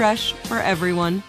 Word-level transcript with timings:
fresh 0.00 0.32
for 0.32 0.56
everyone. 0.56 1.22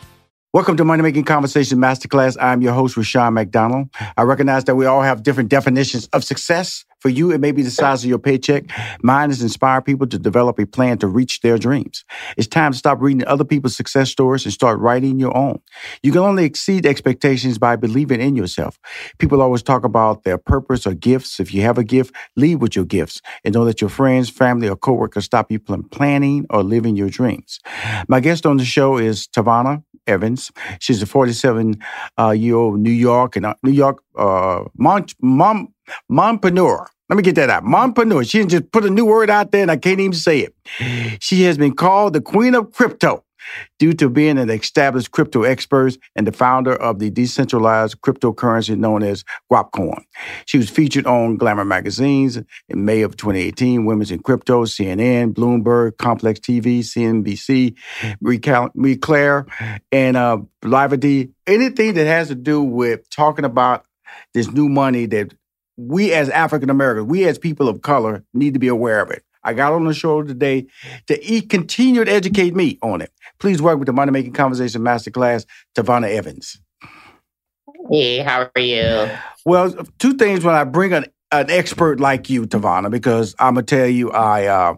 Welcome 0.54 0.78
to 0.78 0.86
Money 0.86 1.04
Making 1.04 1.26
Conversation 1.26 1.78
Masterclass. 1.78 2.38
I'm 2.40 2.62
your 2.62 2.72
host, 2.72 2.96
Rushion 2.96 3.34
McDonald. 3.34 3.90
I 4.16 4.22
recognize 4.22 4.64
that 4.64 4.76
we 4.76 4.86
all 4.86 5.02
have 5.02 5.24
different 5.24 5.50
definitions 5.50 6.08
of 6.14 6.24
success. 6.24 6.86
For 7.02 7.10
you, 7.10 7.32
it 7.32 7.42
may 7.42 7.52
be 7.52 7.64
the 7.64 7.72
size 7.72 8.04
of 8.04 8.10
your 8.10 8.20
paycheck. 8.20 8.66
Mine 9.02 9.32
is 9.32 9.42
inspire 9.42 9.82
people 9.82 10.06
to 10.08 10.20
develop 10.20 10.60
a 10.60 10.68
plan 10.68 11.00
to 11.00 11.08
reach 11.08 11.42
their 11.42 11.58
dreams. 11.58 12.06
It's 12.38 12.48
time 12.48 12.74
to 12.74 12.78
stop 12.78 13.02
reading 13.02 13.26
other 13.26 13.44
people's 13.44 13.76
success 13.76 14.12
stories 14.12 14.46
and 14.46 14.54
start 14.54 14.80
writing 14.80 15.20
your 15.20 15.36
own. 15.36 15.60
You 16.04 16.12
can 16.12 16.22
only 16.22 16.46
exceed 16.46 16.86
expectations 16.86 17.58
by 17.58 17.76
believing 17.76 18.22
in 18.22 18.36
yourself. 18.36 18.80
People 19.18 19.42
always 19.42 19.64
talk 19.64 19.84
about 19.84 20.24
their 20.24 20.38
purpose 20.38 20.86
or 20.86 20.94
gifts. 20.94 21.40
If 21.40 21.56
you 21.56 21.64
have 21.64 21.80
a 21.80 21.84
gift, 21.84 22.16
lead 22.36 22.62
with 22.62 22.76
your 22.76 22.86
gifts 22.86 23.20
and 23.44 23.52
don't 23.54 23.66
let 23.66 23.82
your 23.82 23.90
friends, 23.90 24.30
family, 24.30 24.70
or 24.70 24.76
coworkers 24.76 25.26
stop 25.26 25.52
you 25.52 25.60
from 25.66 25.90
planning 25.90 26.46
or 26.52 26.62
living 26.62 26.96
your 26.96 27.10
dreams. 27.10 27.60
My 28.08 28.20
guest 28.20 28.46
on 28.46 28.58
the 28.58 28.66
show 28.66 28.98
is 28.98 29.28
Tavonia 29.28 29.84
Evans. 30.06 30.52
She's 30.80 31.02
a 31.02 31.08
47 31.08 31.78
uh, 32.20 32.30
year 32.30 32.56
old 32.56 32.80
New 32.80 32.92
York 32.92 33.36
and 33.36 33.46
uh, 33.46 33.56
New 33.64 33.72
York 33.72 34.04
uh, 34.16 34.66
mompreneur. 36.12 36.86
Let 37.10 37.18
me 37.18 37.24
get 37.24 37.36
that 37.36 37.50
out. 37.50 37.64
Mompreneur. 37.64 38.30
She 38.30 38.46
just 38.46 38.72
put 38.72 38.86
a 38.86 38.90
new 38.90 39.06
word 39.06 39.30
out 39.30 39.52
there 39.52 39.62
and 39.62 39.72
I 39.72 39.78
can't 39.78 40.00
even 40.00 40.14
say 40.14 40.40
it. 40.40 40.56
She 41.22 41.44
has 41.44 41.58
been 41.58 41.76
called 41.76 42.14
the 42.14 42.22
queen 42.22 42.56
of 42.56 42.72
crypto 42.72 43.26
due 43.80 43.94
to 43.94 44.10
being 44.10 44.38
an 44.38 44.50
established 44.50 45.12
crypto 45.12 45.44
expert 45.44 45.98
and 46.16 46.26
the 46.26 46.32
founder 46.32 46.76
of 46.76 47.00
the 47.00 47.10
decentralized 47.10 48.00
cryptocurrency 48.02 48.78
known 48.78 49.04
as 49.04 49.24
Guapcoin. 49.52 50.04
She 50.46 50.58
was 50.58 50.70
featured 50.70 51.06
on 51.06 51.38
Glamour 51.38 51.66
magazines 51.66 52.38
in 52.70 52.86
May 52.86 53.02
of 53.02 53.18
2018, 53.18 53.86
Women's 53.86 54.12
in 54.12 54.22
Crypto, 54.22 54.66
CNN, 54.66 55.34
Bloomberg, 55.34 55.98
Complex 55.98 56.40
TV, 56.40 56.80
CNBC, 56.80 57.76
Reclaire, 58.76 59.46
and 59.92 60.18
uh. 60.18 60.38
Anything 60.64 61.96
that 61.96 62.06
has 62.06 62.28
to 62.28 62.36
do 62.36 62.62
with 62.62 63.10
talking 63.10 63.46
about 63.46 63.86
this 64.34 64.52
new 64.52 64.70
money 64.70 65.06
that 65.08 65.34
we 65.78 66.14
as 66.14 66.30
African 66.30 66.70
Americans, 66.70 67.08
we 67.08 67.26
as 67.26 67.38
people 67.38 67.68
of 67.68 67.82
color 67.82 68.24
need 68.34 68.54
to 68.54 68.60
be 68.60 68.68
aware 68.68 69.02
of 69.02 69.10
it. 69.12 69.24
I 69.44 69.54
got 69.54 69.74
on 69.74 69.86
the 69.86 69.94
show 69.94 70.22
today 70.22 70.68
to 71.08 71.42
continue 71.42 72.04
to 72.04 72.12
educate 72.12 72.56
me 72.56 72.78
on 72.84 73.02
it. 73.02 73.12
Please 73.40 73.62
welcome 73.62 73.86
to 73.86 73.94
Money 73.94 74.12
Making 74.12 74.34
Conversation 74.34 74.82
Masterclass, 74.82 75.46
Tavonia 75.76 76.12
Evans. 76.12 76.62
Hey, 77.90 78.20
how 78.20 78.50
are 78.56 78.62
you? 78.62 79.10
Well, 79.46 79.74
two 79.98 80.14
things 80.14 80.44
when 80.44 80.54
I 80.54 80.64
bring 80.64 80.94
an, 80.94 81.06
an 81.32 81.50
expert 81.50 82.00
like 82.00 82.30
you, 82.30 82.46
Tavonia, 82.46 82.92
because 82.92 83.34
I'm 83.40 83.56
gonna 83.56 83.66
tell 83.66 83.88
you, 83.88 84.12
I 84.12 84.46
uh, 84.46 84.76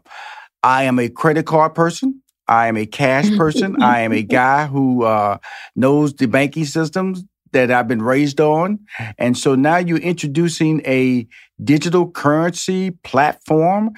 I 0.63 0.83
am 0.83 0.97
a 0.99 1.09
credit 1.09 1.45
card 1.45 1.75
person. 1.75 2.21
I 2.47 2.67
am 2.67 2.77
a 2.77 2.85
cash 2.85 3.29
person. 3.37 3.81
I 3.81 4.01
am 4.01 4.13
a 4.13 4.23
guy 4.23 4.65
who 4.67 5.03
uh, 5.03 5.39
knows 5.75 6.13
the 6.13 6.27
banking 6.27 6.65
systems 6.65 7.23
that 7.53 7.71
I've 7.71 7.87
been 7.87 8.01
raised 8.01 8.39
on. 8.39 8.79
And 9.17 9.37
so 9.37 9.55
now 9.55 9.77
you're 9.77 9.97
introducing 9.97 10.81
a 10.85 11.27
digital 11.63 12.09
currency 12.09 12.91
platform 13.03 13.91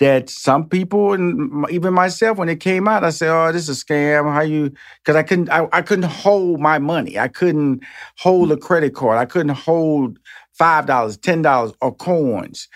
that 0.00 0.28
some 0.28 0.68
people 0.68 1.12
and 1.12 1.64
even 1.70 1.94
myself 1.94 2.36
when 2.36 2.48
it 2.48 2.60
came 2.60 2.88
out 2.88 3.04
i 3.04 3.10
said 3.10 3.30
oh 3.30 3.52
this 3.52 3.68
is 3.68 3.80
a 3.80 3.84
scam. 3.84 4.32
How 4.32 4.42
you 4.42 4.72
because 5.02 5.16
i 5.16 5.22
couldn't 5.22 5.48
I, 5.50 5.68
I 5.72 5.82
couldn't 5.82 6.10
hold 6.10 6.60
my 6.60 6.78
money. 6.78 7.18
I 7.18 7.28
couldn't 7.28 7.82
hold 8.18 8.52
a 8.52 8.56
credit 8.56 8.94
card. 8.94 9.18
I 9.18 9.24
couldn't 9.24 9.54
hold 9.54 10.18
five 10.52 10.86
dollars 10.86 11.16
ten 11.16 11.42
dollars 11.42 11.72
or 11.80 11.94
coins. 11.94 12.68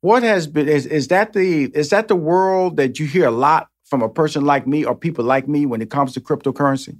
What 0.00 0.22
has 0.22 0.46
been 0.46 0.68
is, 0.68 0.86
is 0.86 1.08
that 1.08 1.32
the 1.32 1.64
is 1.74 1.90
that 1.90 2.08
the 2.08 2.16
world 2.16 2.76
that 2.76 2.98
you 2.98 3.06
hear 3.06 3.26
a 3.26 3.30
lot 3.32 3.68
from 3.84 4.02
a 4.02 4.08
person 4.08 4.44
like 4.44 4.66
me 4.66 4.84
or 4.84 4.94
people 4.94 5.24
like 5.24 5.48
me 5.48 5.66
when 5.66 5.82
it 5.82 5.90
comes 5.90 6.12
to 6.14 6.20
cryptocurrency 6.20 6.98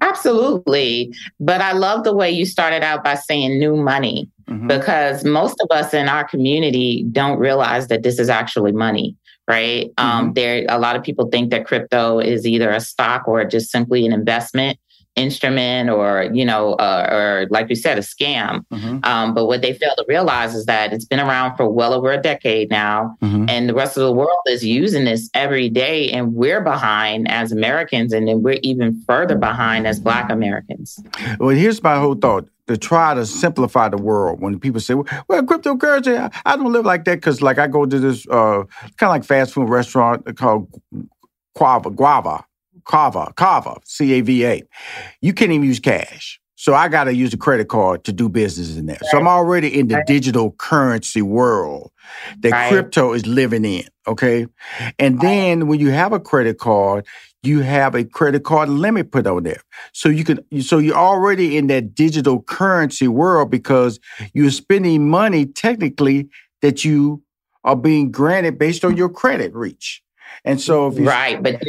Absolutely. 0.00 1.14
But 1.40 1.60
I 1.60 1.72
love 1.72 2.04
the 2.04 2.14
way 2.14 2.30
you 2.30 2.46
started 2.46 2.82
out 2.82 3.04
by 3.04 3.14
saying 3.14 3.58
new 3.58 3.76
money 3.76 4.28
mm-hmm. 4.48 4.66
because 4.66 5.24
most 5.24 5.56
of 5.60 5.76
us 5.76 5.94
in 5.94 6.08
our 6.08 6.24
community 6.24 7.04
don't 7.12 7.38
realize 7.38 7.88
that 7.88 8.02
this 8.02 8.18
is 8.18 8.28
actually 8.28 8.72
money, 8.72 9.16
right? 9.48 9.90
Um, 9.98 10.06
mm-hmm. 10.06 10.18
Um, 10.26 10.32
there, 10.34 10.66
a 10.68 10.78
lot 10.78 10.96
of 10.96 11.02
people 11.02 11.28
think 11.28 11.50
that 11.50 11.66
crypto 11.66 12.18
is 12.18 12.46
either 12.46 12.70
a 12.70 12.80
stock 12.80 13.26
or 13.26 13.44
just 13.44 13.70
simply 13.70 14.06
an 14.06 14.12
investment 14.12 14.78
instrument 15.16 15.90
or 15.90 16.30
you 16.32 16.44
know 16.44 16.72
uh, 16.74 17.06
or 17.10 17.46
like 17.50 17.68
you 17.68 17.76
said 17.76 17.98
a 17.98 18.00
scam 18.00 18.64
mm-hmm. 18.72 18.98
um, 19.04 19.34
but 19.34 19.46
what 19.46 19.60
they 19.60 19.74
fail 19.74 19.94
to 19.96 20.04
realize 20.08 20.54
is 20.54 20.64
that 20.64 20.92
it's 20.92 21.04
been 21.04 21.20
around 21.20 21.54
for 21.56 21.68
well 21.68 21.92
over 21.92 22.10
a 22.10 22.20
decade 22.20 22.70
now 22.70 23.14
mm-hmm. 23.20 23.44
and 23.48 23.68
the 23.68 23.74
rest 23.74 23.96
of 23.96 24.02
the 24.02 24.12
world 24.12 24.30
is 24.48 24.64
using 24.64 25.04
this 25.04 25.28
every 25.34 25.68
day 25.68 26.10
and 26.10 26.34
we're 26.34 26.62
behind 26.62 27.30
as 27.30 27.52
americans 27.52 28.12
and 28.12 28.26
then 28.26 28.42
we're 28.42 28.58
even 28.62 29.02
further 29.06 29.36
behind 29.36 29.86
as 29.86 30.00
black 30.00 30.30
americans 30.30 30.98
well 31.38 31.50
here's 31.50 31.82
my 31.82 31.96
whole 31.96 32.14
thought 32.14 32.48
to 32.68 32.78
try 32.78 33.12
to 33.12 33.26
simplify 33.26 33.88
the 33.88 33.96
world 33.96 34.40
when 34.40 34.58
people 34.58 34.80
say, 34.80 34.94
well, 34.94 35.04
cryptocurrency, 35.42 36.32
I 36.46 36.56
don't 36.56 36.72
live 36.72 36.86
like 36.86 37.04
that 37.04 37.16
because, 37.16 37.42
like, 37.42 37.58
I 37.58 37.66
go 37.66 37.84
to 37.84 37.98
this 37.98 38.26
uh, 38.28 38.62
kind 38.96 39.02
of 39.02 39.08
like 39.08 39.24
fast 39.24 39.52
food 39.52 39.68
restaurant 39.68 40.36
called 40.36 40.68
Guava, 41.56 41.90
Guava, 41.90 42.44
Kava, 42.84 43.32
Kava, 43.36 43.78
C 43.84 44.12
A 44.14 44.20
V 44.20 44.46
A. 44.46 44.62
You 45.20 45.32
can't 45.32 45.52
even 45.52 45.66
use 45.66 45.80
cash. 45.80 46.38
So 46.54 46.74
I 46.74 46.86
got 46.86 47.04
to 47.04 47.14
use 47.14 47.34
a 47.34 47.36
credit 47.36 47.66
card 47.66 48.04
to 48.04 48.12
do 48.12 48.28
business 48.28 48.76
in 48.76 48.86
there. 48.86 48.98
Right. 49.02 49.10
So 49.10 49.18
I'm 49.18 49.26
already 49.26 49.76
in 49.76 49.88
the 49.88 49.96
right. 49.96 50.06
digital 50.06 50.52
currency 50.52 51.20
world 51.20 51.90
that 52.38 52.52
right. 52.52 52.70
crypto 52.70 53.14
is 53.14 53.26
living 53.26 53.64
in. 53.64 53.84
Okay. 54.06 54.46
And 54.96 55.20
then 55.20 55.66
when 55.66 55.80
you 55.80 55.90
have 55.90 56.12
a 56.12 56.20
credit 56.20 56.58
card, 56.58 57.04
you 57.42 57.62
have 57.62 57.96
a 57.96 58.04
credit 58.04 58.44
card 58.44 58.68
limit 58.68 59.10
put 59.10 59.26
on 59.26 59.42
there. 59.42 59.60
So 59.92 60.08
you 60.08 60.22
can, 60.22 60.62
so 60.62 60.78
you're 60.78 60.94
already 60.94 61.56
in 61.56 61.66
that 61.66 61.96
digital 61.96 62.40
currency 62.40 63.08
world 63.08 63.50
because 63.50 63.98
you're 64.32 64.52
spending 64.52 65.10
money 65.10 65.46
technically 65.46 66.28
that 66.60 66.84
you 66.84 67.24
are 67.64 67.74
being 67.74 68.12
granted 68.12 68.56
based 68.56 68.84
on 68.84 68.92
mm-hmm. 68.92 68.98
your 68.98 69.08
credit 69.08 69.52
reach. 69.52 70.00
And 70.44 70.60
so, 70.60 70.88
if 70.88 70.98
you, 70.98 71.06
right, 71.06 71.42
but 71.42 71.60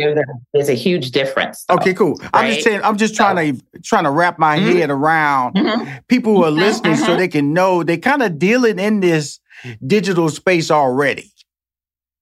there's 0.53 0.69
a, 0.69 0.73
huge 0.73 1.11
difference. 1.11 1.65
Though, 1.65 1.75
okay, 1.75 1.93
cool. 1.93 2.15
Right? 2.15 2.29
I'm 2.33 2.53
just 2.53 2.63
saying. 2.63 2.81
I'm 2.83 2.97
just 2.97 3.15
trying 3.15 3.55
so, 3.55 3.61
to 3.73 3.81
trying 3.81 4.03
to 4.05 4.11
wrap 4.11 4.39
my 4.39 4.57
mm-hmm. 4.57 4.77
head 4.77 4.89
around 4.89 5.55
mm-hmm. 5.55 5.97
people 6.07 6.35
who 6.35 6.43
are 6.43 6.51
listening, 6.51 6.93
mm-hmm. 6.93 7.05
so 7.05 7.15
they 7.15 7.27
can 7.27 7.53
know 7.53 7.83
they 7.83 7.97
kind 7.97 8.23
of 8.23 8.39
dealing 8.39 8.79
in 8.79 8.99
this 8.99 9.39
digital 9.85 10.29
space 10.29 10.71
already. 10.71 11.31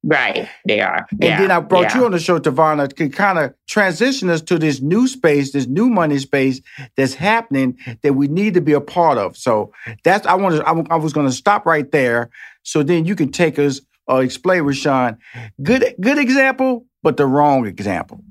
Right, 0.04 0.50
they 0.66 0.82
are. 0.82 1.06
And 1.12 1.24
yeah. 1.24 1.40
then 1.40 1.52
I 1.52 1.60
brought 1.60 1.92
yeah. 1.92 2.00
you 2.00 2.06
on 2.06 2.12
the 2.12 2.20
show, 2.20 2.40
Tavonia, 2.40 2.92
to 2.92 3.10
kind 3.10 3.38
of 3.38 3.54
transition 3.68 4.32
us 4.32 4.42
to 4.44 4.58
this 4.58 4.82
new 4.82 5.08
space, 5.08 5.52
this 5.52 5.68
new 5.68 5.90
money 5.90 6.18
space 6.18 6.60
that's 6.98 7.14
happening 7.14 7.78
that 8.02 8.14
we 8.14 8.28
need 8.28 8.56
to 8.56 8.62
be 8.62 8.74
a 8.74 8.82
part 8.82 9.20
of. 9.20 9.38
So 9.38 9.72
that's 10.04 10.26
I 10.26 10.34
wanted. 10.34 10.64
I, 10.64 10.72
I 10.90 10.96
was 10.96 11.14
going 11.14 11.28
to 11.28 11.32
stop 11.32 11.68
right 11.68 11.90
there, 11.92 12.32
so 12.64 12.82
then 12.82 13.06
you 13.06 13.16
can 13.16 13.32
take 13.32 13.60
us 13.60 13.80
or 14.12 14.22
explain, 14.22 14.64
Rushion. 14.64 15.18
Good, 15.64 15.96
good 16.00 16.18
example, 16.18 16.86
but 17.02 17.18
the 17.18 17.26
wrong 17.26 17.66
example. 17.66 18.22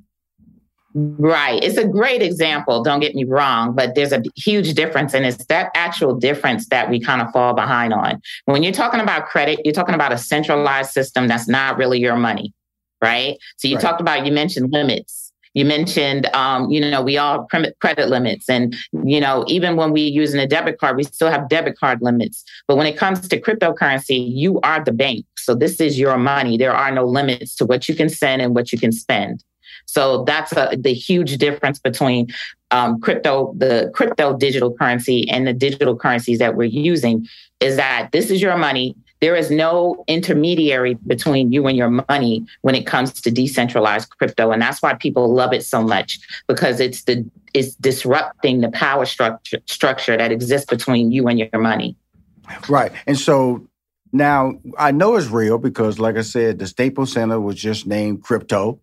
Right. 0.92 1.62
It's 1.62 1.76
a 1.76 1.86
great 1.86 2.20
example. 2.20 2.82
Don't 2.82 2.98
get 2.98 3.14
me 3.14 3.24
wrong, 3.24 3.74
but 3.76 3.94
there's 3.94 4.12
a 4.12 4.22
huge 4.36 4.74
difference. 4.74 5.14
And 5.14 5.24
it's 5.24 5.44
that 5.46 5.70
actual 5.74 6.16
difference 6.16 6.68
that 6.68 6.90
we 6.90 7.00
kind 7.00 7.22
of 7.22 7.30
fall 7.32 7.54
behind 7.54 7.94
on. 7.94 8.20
When 8.46 8.62
you're 8.64 8.72
talking 8.72 9.00
about 9.00 9.26
credit, 9.26 9.60
you're 9.64 9.72
talking 9.72 9.94
about 9.94 10.12
a 10.12 10.18
centralized 10.18 10.90
system 10.90 11.28
that's 11.28 11.48
not 11.48 11.78
really 11.78 12.00
your 12.00 12.16
money. 12.16 12.52
Right. 13.00 13.38
So 13.56 13.68
you 13.68 13.76
right. 13.76 13.82
talked 13.82 14.00
about, 14.00 14.26
you 14.26 14.32
mentioned 14.32 14.72
limits. 14.72 15.32
You 15.54 15.64
mentioned, 15.64 16.26
um, 16.34 16.70
you 16.70 16.80
know, 16.80 17.02
we 17.02 17.18
all 17.18 17.48
have 17.52 17.72
credit 17.80 18.08
limits. 18.08 18.48
And, 18.48 18.76
you 19.04 19.20
know, 19.20 19.44
even 19.48 19.76
when 19.76 19.92
we 19.92 20.02
using 20.02 20.40
a 20.40 20.46
debit 20.46 20.78
card, 20.78 20.96
we 20.96 21.04
still 21.04 21.30
have 21.30 21.48
debit 21.48 21.76
card 21.76 22.02
limits. 22.02 22.44
But 22.68 22.76
when 22.76 22.86
it 22.86 22.96
comes 22.96 23.26
to 23.28 23.40
cryptocurrency, 23.40 24.30
you 24.32 24.60
are 24.60 24.84
the 24.84 24.92
bank. 24.92 25.24
So 25.44 25.54
this 25.54 25.80
is 25.80 25.98
your 25.98 26.16
money. 26.16 26.56
There 26.56 26.74
are 26.74 26.90
no 26.90 27.04
limits 27.04 27.54
to 27.56 27.66
what 27.66 27.88
you 27.88 27.94
can 27.94 28.08
send 28.08 28.42
and 28.42 28.54
what 28.54 28.72
you 28.72 28.78
can 28.78 28.92
spend. 28.92 29.44
So 29.86 30.24
that's 30.24 30.52
a, 30.52 30.76
the 30.78 30.92
huge 30.92 31.38
difference 31.38 31.78
between 31.78 32.28
um, 32.70 33.00
crypto, 33.00 33.52
the 33.56 33.90
crypto 33.94 34.36
digital 34.36 34.72
currency 34.72 35.28
and 35.28 35.46
the 35.46 35.52
digital 35.52 35.96
currencies 35.96 36.38
that 36.38 36.54
we're 36.54 36.64
using 36.64 37.26
is 37.60 37.76
that 37.76 38.10
this 38.12 38.30
is 38.30 38.40
your 38.40 38.56
money. 38.56 38.94
There 39.20 39.36
is 39.36 39.50
no 39.50 40.02
intermediary 40.06 40.94
between 41.06 41.52
you 41.52 41.66
and 41.66 41.76
your 41.76 41.90
money 42.08 42.46
when 42.62 42.74
it 42.74 42.86
comes 42.86 43.12
to 43.20 43.30
decentralized 43.30 44.08
crypto. 44.16 44.50
And 44.50 44.62
that's 44.62 44.80
why 44.80 44.94
people 44.94 45.32
love 45.32 45.52
it 45.52 45.64
so 45.64 45.82
much 45.82 46.20
because 46.46 46.80
it's 46.80 47.02
the 47.04 47.28
it's 47.52 47.74
disrupting 47.74 48.60
the 48.60 48.70
power 48.70 49.04
structure 49.04 49.58
structure 49.66 50.16
that 50.16 50.30
exists 50.30 50.66
between 50.66 51.10
you 51.10 51.26
and 51.26 51.38
your 51.38 51.60
money. 51.60 51.96
Right. 52.68 52.92
And 53.06 53.18
so 53.18 53.66
now 54.12 54.54
I 54.78 54.90
know 54.92 55.16
it's 55.16 55.28
real 55.28 55.58
because 55.58 55.98
like 55.98 56.16
I 56.16 56.22
said, 56.22 56.58
the 56.58 56.66
Staples 56.66 57.12
Center 57.12 57.40
was 57.40 57.56
just 57.56 57.86
named 57.86 58.22
crypto 58.22 58.80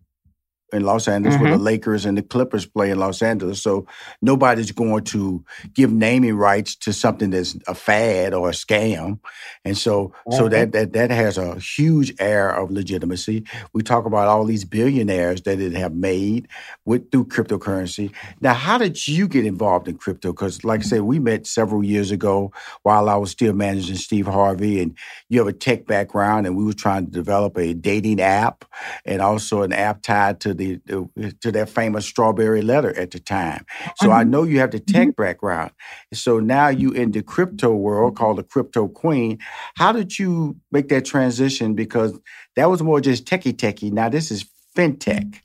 in 0.72 0.82
Los 0.84 1.08
Angeles 1.08 1.34
mm-hmm. 1.34 1.42
where 1.42 1.52
the 1.52 1.56
mm-hmm. 1.56 1.64
Lakers 1.64 2.04
and 2.04 2.18
the 2.18 2.22
Clippers 2.22 2.66
play 2.66 2.90
in 2.90 2.98
Los 2.98 3.22
Angeles. 3.22 3.62
So 3.62 3.86
nobody's 4.20 4.72
going 4.72 5.04
to 5.04 5.44
give 5.74 5.90
naming 5.90 6.36
rights 6.36 6.74
to 6.76 6.92
something 6.92 7.30
that's 7.30 7.56
a 7.66 7.74
fad 7.74 8.34
or 8.34 8.50
a 8.50 8.52
scam. 8.52 9.18
And 9.64 9.76
so 9.76 10.08
mm-hmm. 10.08 10.32
so 10.32 10.48
that, 10.48 10.72
that 10.72 10.92
that 10.92 11.10
has 11.10 11.38
a 11.38 11.58
huge 11.58 12.14
air 12.18 12.50
of 12.50 12.70
legitimacy. 12.70 13.44
We 13.72 13.82
talk 13.82 14.04
about 14.04 14.28
all 14.28 14.44
these 14.44 14.64
billionaires 14.64 15.42
that 15.42 15.60
it 15.60 15.72
have 15.72 15.94
made 15.94 16.48
with 16.84 17.10
through 17.10 17.26
cryptocurrency. 17.26 18.12
Now, 18.40 18.54
how 18.54 18.78
did 18.78 19.08
you 19.08 19.28
get 19.28 19.46
involved 19.46 19.88
in 19.88 19.96
crypto? 19.96 20.32
Because 20.32 20.64
like 20.64 20.80
I 20.80 20.84
said, 20.84 21.02
we 21.02 21.18
met 21.18 21.46
several 21.46 21.82
years 21.82 22.10
ago 22.10 22.52
while 22.82 23.08
I 23.08 23.16
was 23.16 23.30
still 23.30 23.54
managing 23.54 23.96
Steve 23.96 24.26
Harvey 24.26 24.80
and 24.80 24.96
you 25.28 25.38
have 25.38 25.48
a 25.48 25.52
tech 25.52 25.86
background 25.86 26.46
and 26.46 26.56
we 26.56 26.64
were 26.64 26.72
trying 26.72 27.06
to 27.06 27.10
develop 27.10 27.56
a 27.56 27.72
dating 27.74 28.20
app 28.20 28.64
and 29.04 29.22
also 29.22 29.62
an 29.62 29.72
app 29.72 30.02
tied 30.02 30.40
to 30.40 30.54
the, 30.58 30.80
the, 30.84 31.32
to 31.40 31.52
that 31.52 31.70
famous 31.70 32.04
strawberry 32.04 32.62
letter 32.62 32.96
at 32.98 33.12
the 33.12 33.18
time. 33.18 33.64
So 33.96 34.08
mm-hmm. 34.08 34.18
I 34.18 34.24
know 34.24 34.42
you 34.42 34.58
have 34.60 34.72
the 34.72 34.80
tech 34.80 35.08
mm-hmm. 35.08 35.22
background. 35.22 35.70
So 36.12 36.38
now 36.38 36.68
you 36.68 36.92
in 36.92 37.12
the 37.12 37.22
crypto 37.22 37.74
world 37.74 38.16
called 38.16 38.38
the 38.38 38.42
crypto 38.42 38.88
queen. 38.88 39.38
How 39.76 39.92
did 39.92 40.18
you 40.18 40.56
make 40.70 40.88
that 40.88 41.04
transition? 41.04 41.74
Because 41.74 42.18
that 42.56 42.68
was 42.68 42.82
more 42.82 43.00
just 43.00 43.24
techie 43.24 43.54
techie. 43.54 43.92
Now 43.92 44.08
this 44.08 44.30
is 44.30 44.44
fintech. 44.76 45.40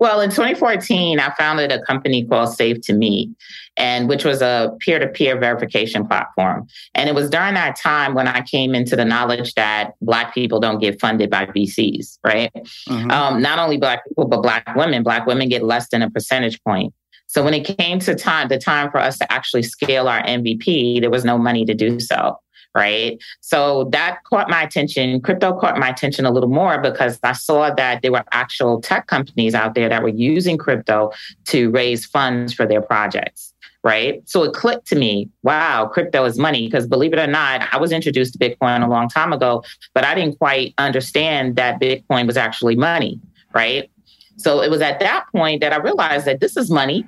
Well, 0.00 0.22
in 0.22 0.30
2014, 0.30 1.20
I 1.20 1.30
founded 1.34 1.70
a 1.70 1.82
company 1.82 2.24
called 2.24 2.54
Safe 2.54 2.80
to 2.84 2.94
Meet, 2.94 3.30
and 3.76 4.08
which 4.08 4.24
was 4.24 4.40
a 4.40 4.74
peer-to-peer 4.80 5.38
verification 5.38 6.08
platform. 6.08 6.66
And 6.94 7.10
it 7.10 7.14
was 7.14 7.28
during 7.28 7.52
that 7.52 7.76
time 7.76 8.14
when 8.14 8.26
I 8.26 8.40
came 8.40 8.74
into 8.74 8.96
the 8.96 9.04
knowledge 9.04 9.52
that 9.54 9.92
Black 10.00 10.32
people 10.32 10.58
don't 10.58 10.80
get 10.80 10.98
funded 10.98 11.28
by 11.28 11.44
VCs, 11.44 12.18
right? 12.24 12.50
Mm-hmm. 12.88 13.10
Um, 13.10 13.42
not 13.42 13.58
only 13.58 13.76
Black 13.76 14.02
people, 14.08 14.26
but 14.26 14.42
Black 14.42 14.74
women. 14.74 15.02
Black 15.02 15.26
women 15.26 15.50
get 15.50 15.62
less 15.62 15.90
than 15.90 16.00
a 16.00 16.10
percentage 16.10 16.58
point. 16.64 16.94
So 17.26 17.44
when 17.44 17.52
it 17.52 17.76
came 17.76 17.98
to 18.00 18.14
time, 18.14 18.48
the 18.48 18.58
time 18.58 18.90
for 18.90 18.98
us 18.98 19.18
to 19.18 19.30
actually 19.30 19.64
scale 19.64 20.08
our 20.08 20.22
MVP, 20.22 21.02
there 21.02 21.10
was 21.10 21.26
no 21.26 21.36
money 21.36 21.66
to 21.66 21.74
do 21.74 22.00
so 22.00 22.38
right? 22.74 23.22
So 23.40 23.84
that 23.92 24.22
caught 24.24 24.48
my 24.48 24.62
attention. 24.62 25.20
Crypto 25.20 25.58
caught 25.58 25.78
my 25.78 25.88
attention 25.88 26.24
a 26.24 26.30
little 26.30 26.48
more 26.48 26.80
because 26.80 27.18
I 27.22 27.32
saw 27.32 27.70
that 27.74 28.02
there 28.02 28.12
were 28.12 28.24
actual 28.32 28.80
tech 28.80 29.06
companies 29.06 29.54
out 29.54 29.74
there 29.74 29.88
that 29.88 30.02
were 30.02 30.08
using 30.08 30.56
crypto 30.56 31.12
to 31.46 31.70
raise 31.70 32.06
funds 32.06 32.52
for 32.52 32.66
their 32.66 32.82
projects. 32.82 33.52
Right. 33.82 34.22
So 34.28 34.42
it 34.42 34.52
clicked 34.52 34.86
to 34.88 34.96
me, 34.96 35.30
wow, 35.42 35.86
crypto 35.86 36.26
is 36.26 36.38
money. 36.38 36.66
Because 36.66 36.86
believe 36.86 37.14
it 37.14 37.18
or 37.18 37.26
not, 37.26 37.66
I 37.72 37.78
was 37.78 37.92
introduced 37.92 38.34
to 38.34 38.38
Bitcoin 38.38 38.84
a 38.84 38.88
long 38.88 39.08
time 39.08 39.32
ago, 39.32 39.64
but 39.94 40.04
I 40.04 40.14
didn't 40.14 40.38
quite 40.38 40.74
understand 40.76 41.56
that 41.56 41.80
Bitcoin 41.80 42.26
was 42.26 42.36
actually 42.36 42.76
money. 42.76 43.18
Right. 43.54 43.90
So 44.36 44.62
it 44.62 44.70
was 44.70 44.82
at 44.82 45.00
that 45.00 45.26
point 45.32 45.62
that 45.62 45.72
I 45.72 45.78
realized 45.78 46.26
that 46.26 46.40
this 46.40 46.58
is 46.58 46.70
money 46.70 47.06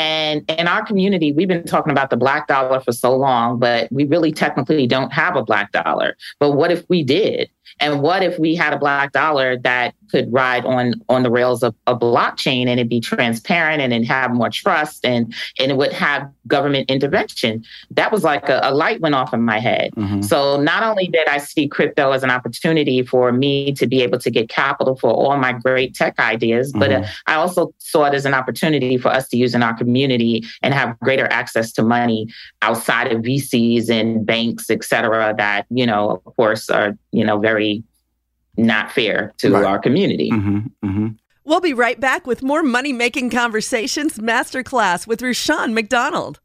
and 0.00 0.44
in 0.48 0.66
our 0.66 0.84
community, 0.84 1.30
we've 1.32 1.46
been 1.46 1.64
talking 1.64 1.90
about 1.90 2.08
the 2.08 2.16
black 2.16 2.46
dollar 2.46 2.80
for 2.80 2.92
so 2.92 3.14
long, 3.14 3.58
but 3.58 3.90
we 3.92 4.04
really 4.04 4.32
technically 4.32 4.86
don't 4.86 5.12
have 5.12 5.36
a 5.36 5.42
black 5.42 5.72
dollar. 5.72 6.16
But 6.38 6.52
what 6.52 6.72
if 6.72 6.88
we 6.88 7.02
did? 7.02 7.50
And 7.78 8.02
what 8.02 8.22
if 8.22 8.38
we 8.38 8.54
had 8.54 8.72
a 8.72 8.78
black 8.78 9.12
dollar 9.12 9.56
that 9.58 9.94
could 10.10 10.32
ride 10.32 10.64
on 10.64 10.94
on 11.08 11.22
the 11.22 11.30
rails 11.30 11.62
of 11.62 11.74
a 11.86 11.96
blockchain 11.96 12.62
and 12.62 12.80
it'd 12.80 12.88
be 12.88 13.00
transparent 13.00 13.80
and 13.80 13.92
it 13.92 14.04
have 14.04 14.32
more 14.32 14.50
trust 14.50 15.04
and 15.04 15.32
and 15.58 15.70
it 15.70 15.76
would 15.76 15.92
have 15.92 16.28
government 16.46 16.90
intervention? 16.90 17.64
That 17.90 18.10
was 18.10 18.24
like 18.24 18.48
a, 18.48 18.60
a 18.62 18.74
light 18.74 19.00
went 19.00 19.14
off 19.14 19.32
in 19.32 19.42
my 19.42 19.60
head. 19.60 19.92
Mm-hmm. 19.96 20.22
So 20.22 20.60
not 20.60 20.82
only 20.82 21.06
did 21.06 21.28
I 21.28 21.38
see 21.38 21.68
crypto 21.68 22.12
as 22.12 22.22
an 22.22 22.30
opportunity 22.30 23.02
for 23.02 23.32
me 23.32 23.72
to 23.74 23.86
be 23.86 24.02
able 24.02 24.18
to 24.18 24.30
get 24.30 24.48
capital 24.48 24.96
for 24.96 25.10
all 25.10 25.36
my 25.36 25.52
great 25.52 25.94
tech 25.94 26.18
ideas, 26.18 26.72
mm-hmm. 26.72 26.80
but 26.80 26.92
uh, 26.92 27.06
I 27.26 27.34
also 27.34 27.72
saw 27.78 28.06
it 28.06 28.14
as 28.14 28.26
an 28.26 28.34
opportunity 28.34 28.96
for 28.98 29.08
us 29.08 29.28
to 29.28 29.36
use 29.36 29.54
in 29.54 29.62
our 29.62 29.74
community 29.74 30.44
and 30.62 30.74
have 30.74 30.98
greater 31.00 31.26
access 31.30 31.72
to 31.72 31.82
money 31.82 32.28
outside 32.62 33.12
of 33.12 33.22
VCs 33.22 33.90
and 33.90 34.24
banks, 34.24 34.70
et 34.70 34.84
cetera, 34.84 35.34
that, 35.36 35.66
you 35.70 35.86
know, 35.86 36.22
of 36.24 36.36
course, 36.36 36.68
are, 36.70 36.96
you 37.12 37.24
know, 37.24 37.38
very 37.38 37.59
not 38.56 38.92
fair 38.92 39.32
to 39.38 39.52
right. 39.52 39.64
our 39.64 39.78
community. 39.78 40.30
Mm-hmm, 40.30 40.58
mm-hmm. 40.86 41.08
We'll 41.44 41.60
be 41.60 41.74
right 41.74 41.98
back 41.98 42.26
with 42.26 42.42
more 42.42 42.62
Money 42.62 42.92
Making 42.92 43.30
Conversations 43.30 44.18
Masterclass 44.18 45.06
with 45.06 45.22
Rushion 45.22 45.74
McDonald. 45.74 46.40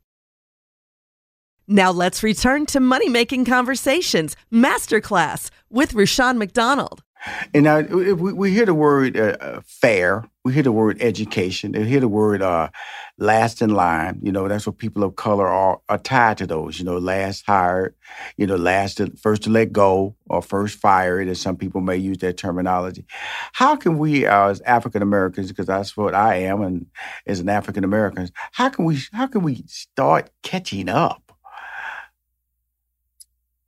Now 1.67 1.91
let's 1.91 2.23
return 2.23 2.65
to 2.67 2.79
Money 2.79 3.09
Making 3.09 3.45
Conversations 3.45 4.35
Masterclass 4.51 5.49
with 5.69 5.93
Rushion 5.93 6.37
McDonald. 6.37 7.03
And 7.53 7.63
now 7.63 7.81
we, 7.81 8.13
we 8.13 8.51
hear 8.51 8.65
the 8.65 8.73
word 8.73 9.17
uh, 9.17 9.37
uh, 9.39 9.61
fair, 9.65 10.29
we 10.43 10.53
hear 10.53 10.63
the 10.63 10.71
word 10.71 11.01
education, 11.01 11.71
we 11.73 11.85
hear 11.85 11.99
the 11.99 12.07
word 12.07 12.41
uh, 12.41 12.69
last 13.17 13.61
in 13.61 13.71
line. 13.71 14.19
You 14.21 14.31
know, 14.31 14.47
that's 14.47 14.67
what 14.67 14.77
people 14.77 15.03
of 15.03 15.15
color 15.15 15.47
are, 15.47 15.79
are 15.89 15.97
tied 15.97 16.37
to 16.39 16.47
those. 16.47 16.79
You 16.79 16.85
know, 16.85 16.97
last 16.97 17.45
hired, 17.47 17.95
you 18.37 18.47
know, 18.47 18.55
last 18.55 18.97
to, 18.97 19.11
first 19.17 19.43
to 19.43 19.49
let 19.49 19.71
go 19.71 20.15
or 20.29 20.41
first 20.41 20.79
fired, 20.79 21.27
as 21.27 21.41
some 21.41 21.57
people 21.57 21.81
may 21.81 21.97
use 21.97 22.19
that 22.19 22.37
terminology. 22.37 23.05
How 23.53 23.75
can 23.75 23.97
we, 23.97 24.25
uh, 24.27 24.49
as 24.49 24.61
African 24.61 25.01
Americans, 25.01 25.49
because 25.49 25.67
that's 25.67 25.97
what 25.97 26.15
I 26.15 26.35
am, 26.37 26.61
and 26.61 26.87
as 27.25 27.39
an 27.39 27.49
African 27.49 27.83
American, 27.83 28.29
how 28.51 28.69
can 28.69 28.85
we 28.85 28.99
how 29.13 29.27
can 29.27 29.43
we 29.43 29.63
start 29.67 30.29
catching 30.43 30.89
up? 30.89 31.24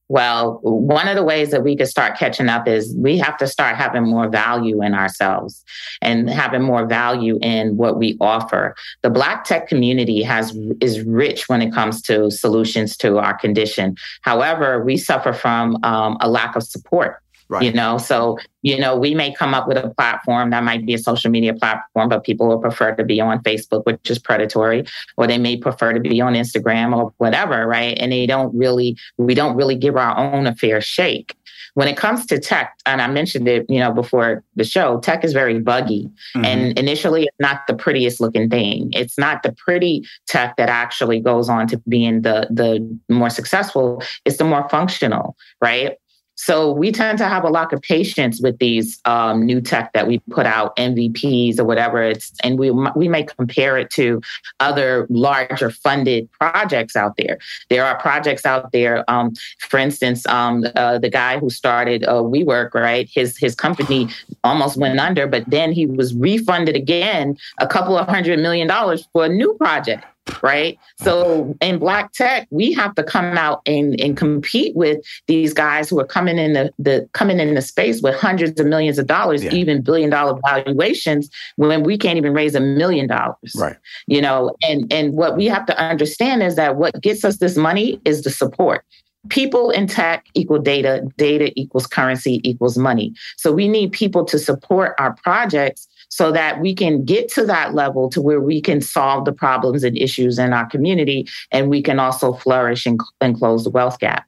Well, 0.09 0.59
one 0.61 1.09
of 1.09 1.15
the 1.15 1.23
ways 1.23 1.51
that 1.51 1.63
we 1.63 1.75
could 1.75 1.87
start 1.87 2.17
catching 2.17 2.47
up 2.47 2.67
is 2.67 2.95
we 2.97 3.17
have 3.17 3.37
to 3.37 3.47
start 3.47 3.75
having 3.75 4.03
more 4.03 4.29
value 4.29 4.81
in 4.81 4.93
ourselves 4.93 5.65
and 6.01 6.29
having 6.29 6.61
more 6.61 6.85
value 6.85 7.37
in 7.41 7.75
what 7.75 7.97
we 7.97 8.17
offer. 8.21 8.75
The 9.01 9.09
Black 9.09 9.43
tech 9.43 9.67
community 9.67 10.23
has 10.23 10.57
is 10.79 11.01
rich 11.01 11.49
when 11.49 11.61
it 11.61 11.73
comes 11.73 12.01
to 12.03 12.31
solutions 12.31 12.95
to 12.97 13.17
our 13.17 13.33
condition. 13.33 13.97
However, 14.21 14.83
we 14.83 14.95
suffer 14.95 15.33
from 15.33 15.77
um, 15.83 16.17
a 16.21 16.29
lack 16.29 16.55
of 16.55 16.63
support 16.63 17.21
Right. 17.50 17.63
You 17.63 17.72
know, 17.72 17.98
so, 17.98 18.38
you 18.62 18.77
know, 18.77 18.98
we 18.98 19.16
may 19.16 19.34
come 19.34 19.54
up 19.54 19.70
with 19.70 19.77
a 19.77 19.89
platform 19.89 20.50
that 20.50 20.66
might 20.66 20.86
be 20.86 20.94
a 20.94 20.98
social 20.98 21.32
media 21.32 21.54
platform, 21.54 22.10
but 22.10 22.25
people 22.25 22.48
will 22.48 22.60
prefer 22.60 22.94
to 22.96 23.06
be 23.06 23.22
on 23.22 23.42
Facebook, 23.42 23.86
which 23.86 24.10
is 24.10 24.20
predatory, 24.20 24.86
or 25.16 25.27
they 25.27 25.38
may 25.38 25.56
prefer 25.56 25.94
to 25.94 26.00
be 26.01 26.20
on 26.20 26.34
Instagram 26.34 26.96
or 26.96 27.13
whatever, 27.18 27.66
right? 27.66 27.98
And 28.00 28.12
they 28.12 28.25
don't 28.25 28.54
really, 28.54 28.98
we 29.18 29.34
don't 29.34 29.56
really 29.56 29.75
give 29.75 29.96
our 29.96 30.18
own 30.18 30.46
a 30.46 30.56
fair 30.56 30.82
shake. 30.82 31.38
When 31.75 31.88
it 31.88 31.96
comes 31.96 32.25
to 32.25 32.39
tech, 32.39 32.75
and 32.88 33.04
I 33.04 33.08
mentioned 33.08 33.48
it, 33.48 33.66
you 33.70 33.80
know, 33.80 33.94
before 33.94 34.44
the 34.56 34.63
show, 34.63 35.00
tech 35.00 35.24
is 35.24 35.32
very 35.32 35.60
buggy. 35.60 36.10
Mm-hmm. 36.36 36.46
And 36.46 36.80
initially, 36.80 37.25
it's 37.25 37.38
not 37.39 37.68
the 37.68 37.75
prettiest 37.75 38.20
looking 38.20 38.50
thing. 38.50 38.89
It's 38.94 39.18
not 39.18 39.44
the 39.44 39.51
pretty 39.51 40.04
tech 40.25 40.58
that 40.58 40.70
actually 40.70 41.20
goes 41.20 41.50
on 41.50 41.68
to 41.68 41.77
being 41.88 42.24
the 42.24 42.48
the 42.50 43.00
more 43.13 43.30
successful. 43.30 44.01
It's 44.25 44.38
the 44.38 44.44
more 44.44 44.68
functional, 44.70 45.38
right? 45.62 45.98
So 46.38 46.72
we 46.72 46.91
tend 46.91 47.17
to 47.17 47.25
have 47.25 47.44
a 47.44 47.50
lot 47.50 47.74
of 47.74 47.82
patience 47.82 48.39
with 48.41 48.60
these 48.60 49.00
um, 49.06 49.46
new 49.46 49.60
tech 49.60 49.91
that 49.94 50.08
we 50.08 50.20
put 50.29 50.46
out, 50.46 50.75
MVPs 50.77 51.60
or 51.60 51.65
whatever 51.65 52.01
it's, 52.01 52.32
and 52.44 52.60
we 52.60 52.72
we 52.96 53.08
may 53.08 53.24
compare 53.24 53.77
it 53.77 53.89
to 53.91 54.22
other 54.60 55.08
larger 55.10 55.72
funded 55.72 56.32
projects 56.34 56.96
out 56.96 57.17
there. 57.17 57.39
There 57.70 57.84
are 57.84 57.98
projects 58.00 58.46
out 58.46 58.72
there. 58.72 59.03
Um, 59.10 59.34
for 59.60 59.79
instance, 59.79 60.25
um, 60.27 60.63
uh, 60.75 61.00
the 61.00 61.10
guy 61.10 61.39
who 61.39 61.50
started 61.50 62.03
uh, 62.03 62.22
WeWork, 62.22 62.74
right? 62.75 63.10
His 63.12 63.36
his 63.38 63.56
company 63.56 64.08
almost 64.44 64.77
went 64.77 65.00
under, 65.00 65.27
but 65.27 65.44
then 65.48 65.72
he 65.72 65.88
was 65.88 66.13
refunded 66.15 66.75
again 66.75 67.36
a 67.60 67.67
couple 67.67 67.98
of 67.98 68.08
hundred 68.08 68.39
million 68.39 68.67
dollars 68.67 69.08
for 69.12 69.25
a 69.25 69.29
new 69.29 69.56
project 69.56 70.06
right? 70.41 70.77
So 70.98 71.55
in 71.62 71.79
black 71.79 72.13
tech, 72.13 72.48
we 72.50 72.74
have 72.74 72.96
to 72.96 73.03
come 73.03 73.38
out 73.38 73.62
and, 73.65 74.00
and 74.00 74.15
compete 74.17 74.75
with 74.75 75.00
these 75.27 75.53
guys 75.53 75.89
who 75.89 76.00
are 76.00 76.05
coming 76.05 76.38
in 76.38 76.53
the, 76.53 76.72
the 76.79 77.07
coming 77.13 77.39
in 77.39 77.53
the 77.55 77.62
space 77.62 78.01
with 78.01 78.15
hundreds 78.15 78.60
of 78.60 78.67
millions 78.67 78.98
of 78.98 79.07
dollars, 79.07 79.43
yeah. 79.43 79.53
even 79.53 79.81
billion 79.81 80.10
dollar 80.10 80.39
valuations, 80.46 81.29
when 81.55 81.84
we 81.84 81.98
can't 81.98 82.17
even 82.17 82.34
raise 82.34 82.55
a 82.55 82.60
million 82.60 83.07
dollars. 83.07 83.55
Right. 83.55 83.77
You 84.07 84.22
know, 84.22 84.55
and 84.62 84.91
and 84.91 85.13
what 85.13 85.38
we 85.38 85.46
have 85.46 85.65
to 85.67 85.77
understand 85.79 86.43
is 86.43 86.55
that 86.55 86.75
what 86.75 87.01
gets 87.01 87.24
us 87.24 87.38
this 87.38 87.57
money 87.57 88.01
is 88.05 88.24
the 88.24 88.29
support. 88.29 88.84
People 89.29 89.72
in 89.72 89.88
tech 89.88 90.25
equal 90.36 90.60
data, 90.60 91.05
data 91.17 91.51
equals 91.55 91.86
currency 91.86 92.39
equals 92.43 92.77
money. 92.77 93.13
So 93.36 93.51
we 93.51 93.67
need 93.67 93.91
people 93.91 94.24
to 94.25 94.39
support 94.39 94.96
our 95.00 95.15
projects 95.15 95.88
so 96.09 96.31
that 96.31 96.61
we 96.61 96.73
can 96.73 97.03
get 97.03 97.31
to 97.33 97.45
that 97.45 97.73
level 97.73 98.09
to 98.09 98.21
where 98.21 98.41
we 98.41 98.61
can 98.61 98.81
solve 98.81 99.25
the 99.25 99.33
problems 99.33 99.83
and 99.83 99.97
issues 99.97 100.39
in 100.39 100.53
our 100.53 100.65
community 100.65 101.27
and 101.51 101.69
we 101.69 101.81
can 101.81 101.99
also 101.99 102.33
flourish 102.33 102.85
and, 102.85 102.99
and 103.21 103.37
close 103.37 103.63
the 103.63 103.69
wealth 103.69 103.99
gap. 103.99 104.25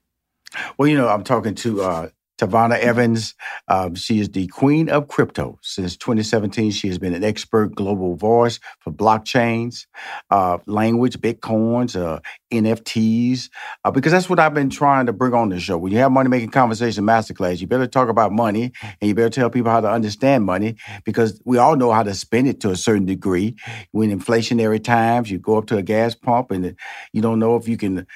Well, 0.77 0.87
you 0.87 0.97
know, 0.97 1.07
I'm 1.07 1.23
talking 1.23 1.55
to 1.55 1.81
uh, 1.81 2.09
Tavonia 2.39 2.79
Evans. 2.79 3.35
Um, 3.67 3.95
she 3.95 4.19
is 4.19 4.29
the 4.29 4.47
queen 4.47 4.89
of 4.89 5.07
crypto. 5.07 5.59
Since 5.61 5.97
2017, 5.97 6.71
she 6.71 6.87
has 6.87 6.97
been 6.97 7.13
an 7.13 7.23
expert 7.23 7.75
global 7.75 8.15
voice 8.15 8.59
for 8.79 8.91
blockchains, 8.91 9.85
uh, 10.31 10.57
language, 10.65 11.19
bitcoins, 11.19 11.99
uh, 11.99 12.19
NFTs, 12.51 13.49
uh, 13.83 13.91
because 13.91 14.11
that's 14.11 14.29
what 14.29 14.39
I've 14.39 14.53
been 14.53 14.69
trying 14.69 15.05
to 15.07 15.13
bring 15.13 15.33
on 15.33 15.49
the 15.49 15.59
show. 15.59 15.77
When 15.77 15.91
you 15.91 15.99
have 15.99 16.11
Money 16.11 16.29
Making 16.29 16.49
Conversation 16.49 17.03
Masterclass, 17.03 17.59
you 17.59 17.67
better 17.67 17.87
talk 17.87 18.09
about 18.09 18.31
money 18.31 18.71
and 18.83 19.07
you 19.07 19.13
better 19.13 19.29
tell 19.29 19.49
people 19.49 19.71
how 19.71 19.81
to 19.81 19.89
understand 19.89 20.45
money 20.45 20.77
because 21.03 21.41
we 21.45 21.57
all 21.57 21.75
know 21.75 21.91
how 21.91 22.03
to 22.03 22.13
spend 22.15 22.47
it 22.47 22.61
to 22.61 22.71
a 22.71 22.75
certain 22.75 23.05
degree. 23.05 23.55
When 23.91 24.17
inflationary 24.17 24.83
times, 24.83 25.29
you 25.29 25.39
go 25.39 25.57
up 25.57 25.65
to 25.67 25.77
a 25.77 25.83
gas 25.83 26.15
pump 26.15 26.51
and 26.51 26.75
you 27.11 27.21
don't 27.21 27.39
know 27.39 27.57
if 27.57 27.67
you 27.67 27.77
can 27.77 28.07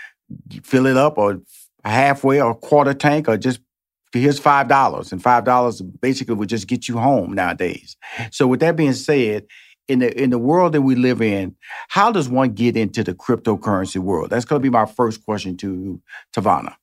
fill 0.64 0.86
it 0.86 0.98
up 0.98 1.18
or 1.18 1.42
halfway 1.84 2.42
or 2.42 2.56
quarter 2.56 2.94
tank 2.94 3.28
or 3.28 3.38
just 3.38 3.60
here's 4.20 4.40
five 4.40 4.68
dollars, 4.68 5.12
and 5.12 5.22
five 5.22 5.44
dollars 5.44 5.82
basically 5.82 6.36
would 6.36 6.50
just 6.50 6.68
get 6.68 6.88
you 6.88 6.98
home 6.98 7.34
nowadays. 7.34 7.98
So 8.32 8.48
with 8.48 8.60
that 8.62 8.76
being 8.76 8.94
said, 8.94 9.46
in 9.88 10.00
the 10.00 10.22
in 10.22 10.30
the 10.30 10.40
world 10.40 10.74
that 10.74 10.82
we 10.82 10.96
live 10.96 11.22
in, 11.22 11.56
how 11.90 12.12
does 12.12 12.30
one 12.30 12.54
get 12.54 12.78
into 12.78 13.04
the 13.04 13.14
cryptocurrency 13.14 13.98
world? 13.98 14.30
That's 14.30 14.46
going 14.46 14.62
to 14.62 14.64
be 14.64 14.70
my 14.70 14.86
first 14.86 15.26
question 15.26 15.58
to 15.58 16.02
Tavonia. 16.36 16.76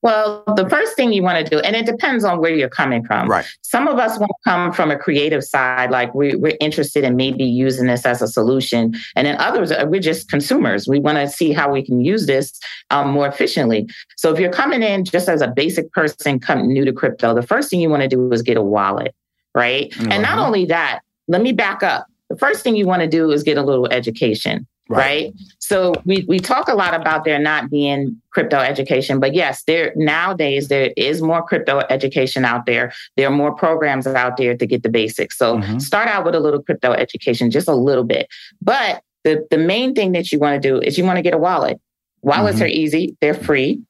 Well, 0.00 0.44
the 0.54 0.68
first 0.68 0.94
thing 0.94 1.12
you 1.12 1.22
want 1.22 1.44
to 1.44 1.50
do, 1.50 1.58
and 1.60 1.74
it 1.74 1.84
depends 1.84 2.22
on 2.24 2.40
where 2.40 2.54
you're 2.54 2.68
coming 2.68 3.04
from. 3.04 3.28
Right. 3.28 3.44
Some 3.62 3.88
of 3.88 3.98
us 3.98 4.18
want 4.18 4.30
to 4.30 4.50
come 4.50 4.72
from 4.72 4.92
a 4.92 4.96
creative 4.96 5.42
side, 5.42 5.90
like 5.90 6.14
we, 6.14 6.36
we're 6.36 6.56
interested 6.60 7.02
in 7.02 7.16
maybe 7.16 7.44
using 7.44 7.86
this 7.86 8.06
as 8.06 8.22
a 8.22 8.28
solution. 8.28 8.94
And 9.16 9.26
then 9.26 9.36
others, 9.40 9.72
uh, 9.72 9.84
we're 9.88 10.00
just 10.00 10.30
consumers. 10.30 10.86
We 10.86 11.00
want 11.00 11.18
to 11.18 11.28
see 11.28 11.52
how 11.52 11.72
we 11.72 11.82
can 11.82 12.00
use 12.04 12.26
this 12.26 12.58
um, 12.90 13.10
more 13.10 13.26
efficiently. 13.26 13.88
So 14.16 14.32
if 14.32 14.38
you're 14.38 14.52
coming 14.52 14.82
in 14.82 15.04
just 15.04 15.28
as 15.28 15.40
a 15.40 15.48
basic 15.48 15.90
person, 15.90 16.38
come 16.38 16.68
new 16.68 16.84
to 16.84 16.92
crypto, 16.92 17.34
the 17.34 17.42
first 17.42 17.68
thing 17.68 17.80
you 17.80 17.90
want 17.90 18.02
to 18.02 18.08
do 18.08 18.32
is 18.32 18.42
get 18.42 18.56
a 18.56 18.62
wallet, 18.62 19.14
right? 19.54 19.90
Mm-hmm. 19.90 20.12
And 20.12 20.22
not 20.22 20.38
only 20.38 20.64
that, 20.66 21.00
let 21.26 21.42
me 21.42 21.52
back 21.52 21.82
up. 21.82 22.06
The 22.30 22.36
first 22.36 22.62
thing 22.62 22.76
you 22.76 22.86
want 22.86 23.02
to 23.02 23.08
do 23.08 23.32
is 23.32 23.42
get 23.42 23.56
a 23.56 23.62
little 23.62 23.88
education. 23.88 24.66
Right. 24.88 24.98
right. 24.98 25.34
So 25.58 25.92
we, 26.06 26.24
we 26.28 26.38
talk 26.38 26.68
a 26.68 26.74
lot 26.74 26.94
about 26.94 27.24
there 27.24 27.38
not 27.38 27.70
being 27.70 28.20
crypto 28.30 28.56
education, 28.56 29.20
but 29.20 29.34
yes, 29.34 29.62
there 29.64 29.92
nowadays 29.96 30.68
there 30.68 30.92
is 30.96 31.20
more 31.20 31.42
crypto 31.42 31.82
education 31.90 32.46
out 32.46 32.64
there. 32.64 32.92
There 33.16 33.28
are 33.28 33.34
more 33.34 33.54
programs 33.54 34.06
out 34.06 34.38
there 34.38 34.56
to 34.56 34.66
get 34.66 34.82
the 34.82 34.88
basics. 34.88 35.36
So 35.36 35.58
mm-hmm. 35.58 35.78
start 35.78 36.08
out 36.08 36.24
with 36.24 36.34
a 36.34 36.40
little 36.40 36.62
crypto 36.62 36.92
education, 36.92 37.50
just 37.50 37.68
a 37.68 37.74
little 37.74 38.04
bit. 38.04 38.28
But 38.62 39.02
the, 39.24 39.46
the 39.50 39.58
main 39.58 39.94
thing 39.94 40.12
that 40.12 40.32
you 40.32 40.38
want 40.38 40.60
to 40.60 40.68
do 40.68 40.80
is 40.80 40.96
you 40.96 41.04
want 41.04 41.16
to 41.16 41.22
get 41.22 41.34
a 41.34 41.38
wallet. 41.38 41.78
Wallets 42.22 42.56
mm-hmm. 42.56 42.64
are 42.64 42.68
easy, 42.68 43.16
they're 43.20 43.34
free. 43.34 43.82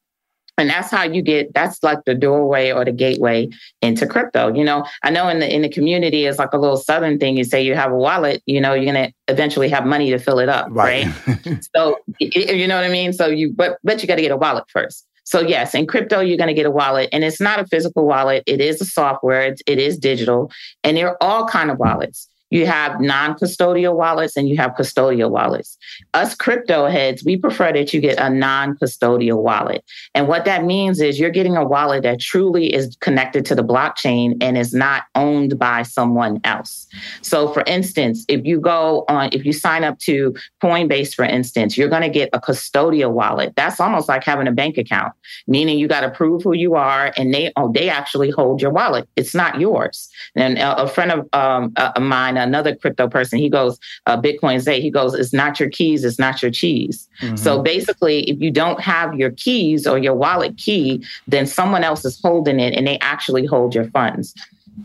And 0.59 0.69
that's 0.69 0.91
how 0.91 1.03
you 1.03 1.21
get 1.21 1.53
that's 1.53 1.81
like 1.81 2.03
the 2.05 2.13
doorway 2.13 2.71
or 2.71 2.83
the 2.85 2.91
gateway 2.91 3.49
into 3.81 4.05
crypto. 4.05 4.53
You 4.53 4.63
know, 4.63 4.85
I 5.03 5.09
know 5.09 5.29
in 5.29 5.39
the 5.39 5.53
in 5.53 5.61
the 5.61 5.69
community 5.69 6.25
it's 6.25 6.37
like 6.37 6.53
a 6.53 6.57
little 6.57 6.77
southern 6.77 7.17
thing. 7.17 7.37
You 7.37 7.43
say 7.43 7.63
you 7.63 7.75
have 7.75 7.91
a 7.91 7.95
wallet, 7.95 8.43
you 8.45 8.59
know, 8.59 8.73
you're 8.73 8.85
gonna 8.93 9.11
eventually 9.27 9.69
have 9.69 9.85
money 9.85 10.09
to 10.11 10.19
fill 10.19 10.39
it 10.39 10.49
up, 10.49 10.67
right? 10.69 11.07
right? 11.27 11.65
so 11.75 11.97
you 12.19 12.67
know 12.67 12.75
what 12.75 12.85
I 12.85 12.89
mean? 12.89 13.13
So 13.13 13.27
you 13.27 13.53
but 13.53 13.79
but 13.83 14.01
you 14.01 14.07
gotta 14.07 14.21
get 14.21 14.31
a 14.31 14.37
wallet 14.37 14.65
first. 14.67 15.05
So 15.23 15.41
yes, 15.41 15.75
in 15.75 15.85
crypto, 15.85 16.21
you're 16.21 16.37
going 16.39 16.47
to 16.47 16.55
get 16.55 16.65
a 16.65 16.71
wallet 16.71 17.07
and 17.11 17.23
it's 17.23 17.39
not 17.39 17.59
a 17.59 17.65
physical 17.67 18.07
wallet. 18.07 18.41
It 18.47 18.59
is 18.59 18.81
a 18.81 18.85
software. 18.85 19.43
It's, 19.43 19.61
it 19.67 19.77
is 19.77 19.95
digital 19.95 20.51
and 20.83 20.97
there 20.97 21.09
are 21.09 21.17
all 21.21 21.47
kind 21.47 21.69
of 21.69 21.77
wallets. 21.77 22.27
You 22.49 22.65
have 22.65 22.99
non 22.99 23.35
custodial 23.35 23.95
wallets 23.95 24.35
and 24.35 24.49
you 24.49 24.57
have 24.57 24.71
custodial 24.71 25.29
wallets. 25.29 25.77
Us 26.13 26.35
crypto 26.35 26.87
heads, 26.87 27.23
we 27.23 27.37
prefer 27.37 27.71
that 27.73 27.93
you 27.93 28.01
get 28.01 28.19
a 28.19 28.29
non 28.29 28.77
custodial 28.77 29.41
wallet. 29.41 29.83
And 30.15 30.27
what 30.27 30.45
that 30.45 30.63
means 30.63 30.99
is 30.99 31.19
you're 31.19 31.29
getting 31.29 31.55
a 31.55 31.65
wallet 31.65 32.03
that 32.03 32.19
truly 32.19 32.73
is 32.73 32.95
connected 33.01 33.45
to 33.45 33.55
the 33.55 33.63
blockchain 33.63 34.35
and 34.41 34.57
is 34.57 34.73
not 34.73 35.03
owned 35.15 35.59
by 35.59 35.83
someone 35.83 36.39
else. 36.43 36.87
So, 37.21 37.51
for 37.53 37.63
instance, 37.67 38.25
if 38.27 38.45
you 38.45 38.59
go 38.59 39.05
on, 39.07 39.29
if 39.31 39.45
you 39.45 39.53
sign 39.53 39.83
up 39.83 39.99
to 39.99 40.35
Coinbase, 40.63 41.13
for 41.13 41.25
instance, 41.25 41.77
you're 41.77 41.89
going 41.89 42.01
to 42.01 42.09
get 42.09 42.29
a 42.33 42.39
custodial 42.39 43.11
wallet. 43.11 43.53
That's 43.55 43.79
almost 43.79 44.09
like 44.09 44.23
having 44.23 44.47
a 44.47 44.51
bank 44.51 44.77
account, 44.77 45.13
meaning 45.47 45.77
you 45.77 45.87
got 45.87 46.01
to 46.01 46.09
prove 46.09 46.43
who 46.43 46.53
you 46.53 46.75
are 46.75 47.13
and 47.17 47.33
they, 47.33 47.51
oh, 47.55 47.71
they 47.71 47.89
actually 47.89 48.31
hold 48.31 48.61
your 48.61 48.71
wallet. 48.71 49.07
It's 49.15 49.35
not 49.35 49.59
yours. 49.59 50.09
And 50.35 50.57
a, 50.57 50.87
friend 50.87 51.11
of 51.11 51.29
um, 51.33 51.73
a, 51.75 51.99
mine, 51.99 52.37
another 52.39 52.75
crypto 52.75 53.07
person, 53.07 53.39
he 53.39 53.49
goes, 53.49 53.79
uh, 54.05 54.19
Bitcoin 54.19 54.59
Zay, 54.59 54.81
he 54.81 54.89
goes, 54.89 55.13
it's 55.13 55.33
not 55.33 55.59
your 55.59 55.69
keys, 55.69 56.03
it's 56.03 56.19
not 56.19 56.41
your 56.41 56.51
cheese. 56.51 57.07
Mm-hmm. 57.21 57.35
So 57.35 57.61
basically, 57.61 58.29
if 58.29 58.39
you 58.41 58.51
don't 58.51 58.79
have 58.81 59.15
your 59.15 59.31
keys 59.31 59.85
or 59.85 59.97
your 59.97 60.13
wallet 60.13 60.57
key, 60.57 61.05
then 61.27 61.45
someone 61.45 61.83
else 61.83 62.05
is 62.05 62.19
holding 62.21 62.59
it 62.59 62.73
and 62.73 62.87
they 62.87 62.99
actually 62.99 63.45
hold 63.45 63.75
your 63.75 63.89
funds. 63.91 64.33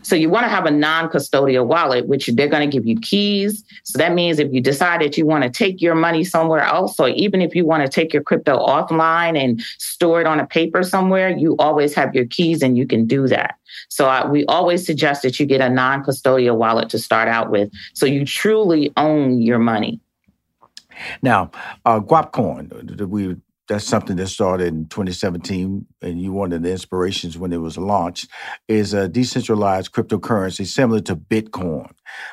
So 0.03 0.17
you 0.17 0.29
want 0.29 0.45
to 0.45 0.49
have 0.49 0.67
a 0.67 0.71
non-custodial 0.71 1.67
wallet, 1.67 2.07
which 2.07 2.27
they're 2.29 2.49
going 2.49 2.69
to 2.69 2.77
give 2.77 2.87
you 2.87 2.99
keys. 3.01 3.65
So 3.85 3.99
that 3.99 4.15
means 4.15 4.39
if 4.39 4.53
you 4.53 4.61
decide 4.61 5.01
that 5.03 5.17
you 5.17 5.27
want 5.27 5.45
to 5.45 5.51
take 5.51 5.81
your 5.81 5.95
money 5.95 6.25
somewhere 6.25 6.61
else, 6.61 6.99
or 6.99 7.09
even 7.09 7.41
if 7.41 7.55
you 7.55 7.65
want 7.65 7.85
to 7.85 7.89
take 7.89 8.13
your 8.13 8.23
crypto 8.23 8.59
offline 8.59 9.39
and 9.39 9.61
store 9.79 10.21
it 10.21 10.27
on 10.27 10.41
a 10.41 10.47
paper 10.47 10.83
somewhere, 10.83 11.31
you 11.31 11.57
always 11.59 11.95
have 11.95 12.15
your 12.15 12.27
keys 12.27 12.63
and 12.63 12.77
you 12.77 12.87
can 12.87 13.07
do 13.07 13.29
that. 13.29 13.57
So 13.89 14.07
I, 14.07 14.27
we 14.27 14.45
always 14.47 14.85
suggest 14.87 15.23
that 15.23 15.39
you 15.41 15.47
get 15.47 15.61
a 15.61 15.69
non-custodial 15.69 16.57
wallet 16.57 16.89
to 16.91 16.99
start 16.99 17.29
out 17.29 17.51
with, 17.51 17.71
so 17.93 18.07
you 18.07 18.25
truly 18.25 18.93
own 18.97 19.41
your 19.41 19.59
money. 19.59 20.01
Now, 21.23 21.51
uh, 21.85 22.01
Guapcoin, 22.01 23.09
we 23.09 23.37
that's 23.69 23.87
something 23.87 24.17
that 24.17 24.29
started 24.29 24.69
in 24.69 24.87
2017, 24.89 25.87
and 26.03 26.21
you 26.21 26.33
one 26.33 26.53
of 26.53 26.63
the 26.63 26.71
inspirations 26.71 27.39
when 27.39 27.53
it 27.53 27.61
was 27.61 27.79
launched 27.79 28.29
is 28.69 28.93
a 28.93 29.09
decentralized 29.09 29.93
cryptocurrency 29.93 30.67
similar 30.67 31.01
to 31.01 31.17
Bitcoin. 31.17 31.91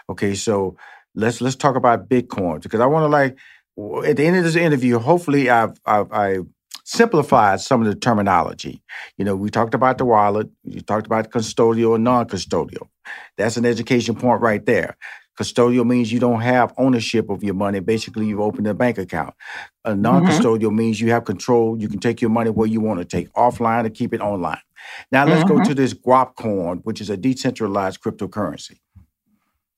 Okay, 0.09 0.35
so 0.35 0.75
let's 1.15 1.41
let's 1.41 1.55
talk 1.55 1.75
about 1.75 2.09
Bitcoin 2.09 2.61
because 2.61 2.79
I 2.79 2.85
want 2.85 3.03
to 3.03 3.07
like 3.07 3.37
at 4.05 4.17
the 4.17 4.25
end 4.25 4.37
of 4.37 4.43
this 4.43 4.55
interview, 4.55 4.99
hopefully 4.99 5.49
I've, 5.49 5.79
I've 5.85 6.11
I 6.11 6.37
simplified 6.83 7.61
some 7.61 7.81
of 7.81 7.87
the 7.87 7.95
terminology. 7.95 8.81
You 9.17 9.25
know, 9.25 9.35
we 9.35 9.49
talked 9.49 9.73
about 9.73 9.97
the 9.97 10.05
wallet, 10.05 10.49
you 10.63 10.81
talked 10.81 11.05
about 11.05 11.29
custodial 11.29 11.95
and 11.95 12.03
non-custodial. 12.03 12.89
That's 13.37 13.57
an 13.57 13.65
education 13.65 14.15
point 14.15 14.41
right 14.41 14.65
there. 14.65 14.97
Custodial 15.39 15.85
means 15.85 16.11
you 16.11 16.19
don't 16.19 16.41
have 16.41 16.73
ownership 16.77 17.29
of 17.29 17.43
your 17.43 17.53
money. 17.53 17.79
Basically, 17.79 18.25
you've 18.25 18.39
opened 18.39 18.67
a 18.67 18.73
bank 18.73 18.97
account. 18.97 19.33
A 19.85 19.91
mm-hmm. 19.91 20.01
non-custodial 20.01 20.63
mm-hmm. 20.63 20.75
means 20.75 21.01
you 21.01 21.11
have 21.11 21.25
control. 21.25 21.79
You 21.79 21.87
can 21.87 21.99
take 21.99 22.21
your 22.21 22.29
money 22.29 22.49
where 22.49 22.67
you 22.67 22.81
want 22.81 22.99
to 22.99 23.05
take 23.05 23.31
offline 23.33 23.85
or 23.85 23.89
keep 23.89 24.13
it 24.13 24.21
online. 24.21 24.61
Now 25.11 25.25
let's 25.25 25.43
mm-hmm. 25.43 25.57
go 25.57 25.63
to 25.63 25.73
this 25.73 25.93
Guapcoin, 25.93 26.81
which 26.83 27.01
is 27.01 27.09
a 27.09 27.17
decentralized 27.17 28.01
cryptocurrency. 28.01 28.79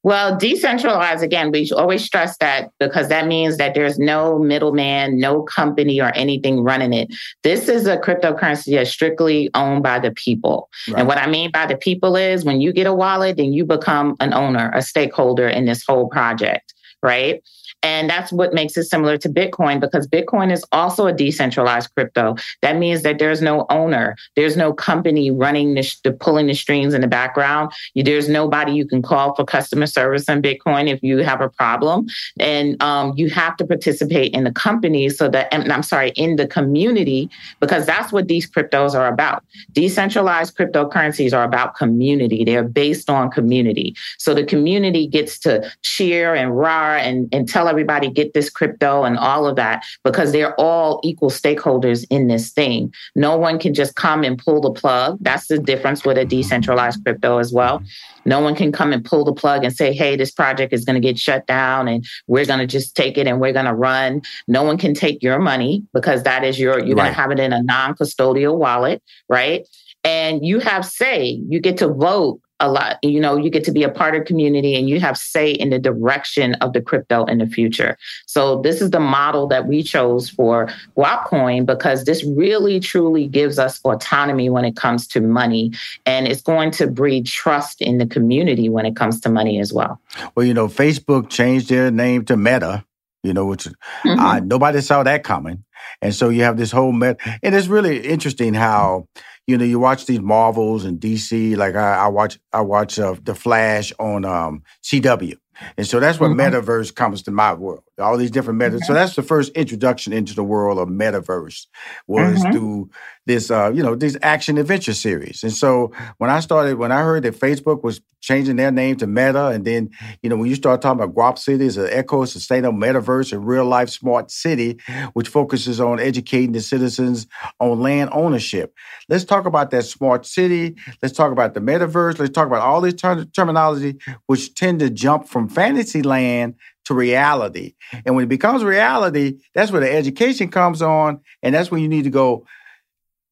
Well, 0.03 0.37
decentralized, 0.37 1.23
again, 1.23 1.51
we 1.51 1.69
always 1.71 2.03
stress 2.03 2.37
that 2.37 2.71
because 2.79 3.07
that 3.07 3.25
means 3.25 3.57
that 3.57 3.73
there's 3.73 3.97
no 3.97 4.37
middleman, 4.37 5.17
no 5.17 5.43
company 5.43 6.01
or 6.01 6.11
anything 6.13 6.61
running 6.61 6.93
it. 6.93 7.13
This 7.43 7.69
is 7.69 7.87
a 7.87 7.97
cryptocurrency 7.97 8.75
that's 8.75 8.89
strictly 8.89 9.49
owned 9.53 9.81
by 9.81 9.99
the 9.99 10.11
people. 10.11 10.69
Right. 10.89 10.99
And 10.99 11.07
what 11.07 11.17
I 11.17 11.27
mean 11.27 11.51
by 11.51 11.65
the 11.65 11.77
people 11.77 12.17
is 12.17 12.43
when 12.43 12.59
you 12.59 12.73
get 12.73 12.85
a 12.85 12.93
wallet, 12.93 13.37
then 13.37 13.53
you 13.53 13.65
become 13.65 14.17
an 14.19 14.33
owner, 14.33 14.71
a 14.73 14.81
stakeholder 14.81 15.47
in 15.47 15.65
this 15.65 15.85
whole 15.85 16.09
project 16.09 16.73
right? 17.03 17.43
And 17.83 18.09
that's 18.09 18.31
what 18.31 18.53
makes 18.53 18.77
it 18.77 18.85
similar 18.85 19.17
to 19.17 19.29
Bitcoin 19.29 19.79
because 19.79 20.07
Bitcoin 20.07 20.51
is 20.51 20.65
also 20.71 21.05
a 21.05 21.13
decentralized 21.13 21.93
crypto. 21.93 22.35
That 22.61 22.77
means 22.77 23.03
that 23.03 23.19
there's 23.19 23.41
no 23.41 23.65
owner, 23.69 24.15
there's 24.35 24.57
no 24.57 24.73
company 24.73 25.29
running 25.29 25.75
the, 25.75 25.95
the 26.03 26.13
pulling 26.13 26.47
the 26.47 26.55
strings 26.55 26.93
in 26.93 27.01
the 27.01 27.07
background. 27.07 27.71
You, 27.93 28.03
there's 28.03 28.29
nobody 28.29 28.71
you 28.71 28.87
can 28.87 29.01
call 29.01 29.35
for 29.35 29.43
customer 29.43 29.85
service 29.85 30.29
on 30.29 30.41
Bitcoin 30.41 30.89
if 30.89 31.03
you 31.03 31.17
have 31.19 31.41
a 31.41 31.49
problem, 31.49 32.07
and 32.39 32.81
um, 32.81 33.13
you 33.17 33.29
have 33.29 33.57
to 33.57 33.65
participate 33.65 34.33
in 34.33 34.45
the 34.45 34.51
company 34.51 35.09
so 35.09 35.29
that 35.29 35.47
I'm 35.51 35.83
sorry 35.83 36.11
in 36.15 36.37
the 36.37 36.47
community 36.47 37.29
because 37.59 37.85
that's 37.85 38.11
what 38.11 38.27
these 38.27 38.49
cryptos 38.49 38.95
are 38.95 39.07
about. 39.07 39.43
Decentralized 39.73 40.55
cryptocurrencies 40.55 41.35
are 41.35 41.43
about 41.43 41.75
community. 41.75 42.45
They're 42.45 42.63
based 42.63 43.09
on 43.09 43.29
community. 43.29 43.95
So 44.17 44.33
the 44.33 44.45
community 44.45 45.07
gets 45.07 45.37
to 45.39 45.69
cheer 45.81 46.33
and 46.33 46.57
roar 46.57 46.95
and, 46.97 47.27
and 47.33 47.47
tell 47.47 47.67
everybody 47.73 48.09
get 48.09 48.35
this 48.35 48.49
crypto 48.49 49.03
and 49.03 49.17
all 49.17 49.47
of 49.47 49.55
that 49.55 49.83
because 50.03 50.31
they're 50.31 50.53
all 50.59 51.01
equal 51.03 51.31
stakeholders 51.31 52.05
in 52.11 52.27
this 52.27 52.51
thing. 52.51 52.93
No 53.15 53.35
one 53.35 53.57
can 53.57 53.73
just 53.73 53.95
come 53.95 54.23
and 54.23 54.37
pull 54.37 54.61
the 54.61 54.71
plug. 54.71 55.17
That's 55.21 55.47
the 55.47 55.57
difference 55.57 56.05
with 56.05 56.19
a 56.19 56.25
decentralized 56.25 57.03
crypto 57.03 57.39
as 57.39 57.51
well. 57.51 57.81
No 58.25 58.39
one 58.39 58.55
can 58.55 58.71
come 58.71 58.93
and 58.93 59.03
pull 59.03 59.25
the 59.25 59.33
plug 59.33 59.63
and 59.63 59.75
say, 59.75 59.91
hey, 59.91 60.15
this 60.15 60.31
project 60.31 60.71
is 60.71 60.85
going 60.85 61.01
to 61.01 61.05
get 61.05 61.17
shut 61.17 61.47
down 61.47 61.87
and 61.87 62.05
we're 62.27 62.45
going 62.45 62.59
to 62.59 62.67
just 62.67 62.95
take 62.95 63.17
it 63.17 63.25
and 63.27 63.41
we're 63.41 63.53
going 63.53 63.65
to 63.65 63.73
run. 63.73 64.21
No 64.47 64.61
one 64.63 64.77
can 64.77 64.93
take 64.93 65.23
your 65.23 65.39
money 65.39 65.83
because 65.93 66.23
that 66.23 66.43
is 66.43 66.59
your, 66.59 66.79
you're 66.79 66.95
right. 66.95 67.03
going 67.03 67.13
to 67.15 67.21
have 67.21 67.31
it 67.31 67.39
in 67.39 67.51
a 67.51 67.63
non 67.63 67.95
custodial 67.95 68.57
wallet, 68.57 69.01
right? 69.27 69.67
And 70.03 70.45
you 70.45 70.59
have 70.59 70.85
say, 70.85 71.41
you 71.47 71.59
get 71.59 71.77
to 71.77 71.87
vote 71.87 72.39
a 72.59 72.71
lot. 72.71 72.97
You 73.03 73.19
know, 73.19 73.35
you 73.35 73.49
get 73.49 73.63
to 73.65 73.71
be 73.71 73.83
a 73.83 73.89
part 73.89 74.15
of 74.15 74.25
community 74.25 74.75
and 74.75 74.89
you 74.89 74.99
have 74.99 75.17
say 75.17 75.51
in 75.51 75.69
the 75.69 75.79
direction 75.79 76.55
of 76.55 76.73
the 76.73 76.81
crypto 76.81 77.25
in 77.25 77.39
the 77.39 77.47
future. 77.47 77.97
So 78.25 78.61
this 78.61 78.81
is 78.81 78.91
the 78.91 78.99
model 78.99 79.47
that 79.47 79.67
we 79.67 79.83
chose 79.83 80.29
for 80.29 80.69
Guapcoin 80.97 81.65
because 81.65 82.05
this 82.05 82.23
really 82.23 82.79
truly 82.79 83.27
gives 83.27 83.59
us 83.59 83.79
autonomy 83.83 84.49
when 84.49 84.65
it 84.65 84.75
comes 84.75 85.07
to 85.07 85.21
money 85.21 85.71
and 86.05 86.27
it's 86.27 86.41
going 86.41 86.71
to 86.71 86.87
breed 86.87 87.25
trust 87.25 87.81
in 87.81 87.97
the 87.97 88.05
community 88.05 88.69
when 88.69 88.85
it 88.85 88.95
comes 88.95 89.19
to 89.21 89.29
money 89.29 89.59
as 89.59 89.73
well. 89.73 89.99
Well, 90.35 90.45
you 90.45 90.53
know, 90.53 90.67
Facebook 90.67 91.29
changed 91.29 91.69
their 91.69 91.91
name 91.91 92.25
to 92.25 92.37
Meta, 92.37 92.85
you 93.23 93.33
know, 93.33 93.45
which 93.45 93.63
mm-hmm. 93.65 94.19
uh, 94.19 94.39
nobody 94.39 94.81
saw 94.81 95.03
that 95.03 95.23
coming. 95.23 95.63
And 96.01 96.13
so 96.13 96.29
you 96.29 96.43
have 96.43 96.57
this 96.57 96.71
whole 96.71 96.91
met, 96.91 97.19
and 97.41 97.55
it's 97.55 97.67
really 97.67 97.99
interesting 98.05 98.53
how 98.53 99.07
you 99.47 99.57
know, 99.57 99.65
you 99.65 99.79
watch 99.79 100.05
these 100.05 100.21
Marvels 100.21 100.85
and 100.85 100.99
DC. 100.99 101.57
Like 101.57 101.75
I, 101.75 102.05
I 102.05 102.07
watch, 102.07 102.39
I 102.53 102.61
watch 102.61 102.97
uh, 102.97 103.15
the 103.21 103.35
Flash 103.35 103.91
on 103.99 104.25
um, 104.25 104.63
CW, 104.83 105.35
and 105.77 105.85
so 105.85 105.99
that's 105.99 106.19
what 106.19 106.31
mm-hmm. 106.31 106.55
metaverse 106.55 106.95
comes 106.95 107.23
to 107.23 107.31
my 107.31 107.53
world. 107.53 107.83
All 107.99 108.17
these 108.17 108.31
different 108.31 108.57
methods. 108.57 108.87
So 108.87 108.93
that's 108.93 109.15
the 109.15 109.21
first 109.21 109.51
introduction 109.53 110.13
into 110.13 110.33
the 110.33 110.43
world 110.43 110.79
of 110.79 110.87
metaverse 110.87 111.67
was 112.07 112.39
mm-hmm. 112.39 112.51
through 112.51 112.89
this, 113.25 113.51
uh, 113.51 113.71
you 113.71 113.83
know, 113.83 113.95
this 113.95 114.17
action 114.21 114.57
adventure 114.57 114.93
series. 114.93 115.43
And 115.43 115.53
so 115.53 115.91
when 116.17 116.29
I 116.29 116.39
started, 116.39 116.77
when 116.77 116.91
I 116.91 117.01
heard 117.03 117.23
that 117.23 117.39
Facebook 117.39 117.83
was 117.83 118.01
changing 118.23 118.55
their 118.55 118.71
name 118.71 118.95
to 118.95 119.05
Meta, 119.05 119.47
and 119.47 119.65
then 119.65 119.89
you 120.23 120.29
know 120.29 120.37
when 120.37 120.49
you 120.49 120.55
start 120.55 120.81
talking 120.81 121.03
about 121.03 121.13
Guap 121.13 121.37
City 121.37 121.65
as 121.65 121.77
an 121.77 121.89
eco 121.91 122.25
sustainable 122.25 122.79
metaverse, 122.79 123.33
and 123.33 123.45
real 123.45 123.65
life 123.65 123.89
smart 123.89 124.31
city, 124.31 124.79
which 125.11 125.27
focuses 125.27 125.79
on 125.79 125.99
educating 125.99 126.53
the 126.53 126.61
citizens 126.61 127.27
on 127.59 127.79
land 127.79 128.09
ownership. 128.13 128.73
Let's 129.09 129.25
talk 129.25 129.45
about 129.45 129.71
that 129.71 129.83
smart 129.83 130.25
city. 130.25 130.75
Let's 131.01 131.15
talk 131.15 131.31
about 131.31 131.53
the 131.53 131.59
metaverse. 131.59 132.17
Let's 132.17 132.31
talk 132.31 132.47
about 132.47 132.61
all 132.61 132.81
this 132.81 132.95
ter- 132.95 133.25
terminology, 133.25 133.99
which 134.25 134.55
tend 134.55 134.79
to 134.79 134.89
jump 134.89 135.27
from 135.27 135.49
fantasy 135.49 136.01
land 136.01 136.55
to 136.85 136.93
reality. 136.93 137.75
And 138.05 138.15
when 138.15 138.23
it 138.23 138.29
becomes 138.29 138.63
reality, 138.63 139.39
that's 139.53 139.71
where 139.71 139.81
the 139.81 139.91
education 139.91 140.49
comes 140.49 140.81
on, 140.81 141.21
and 141.41 141.55
that's 141.55 141.71
when 141.71 141.81
you 141.81 141.87
need 141.87 142.03
to 142.03 142.09
go. 142.09 142.45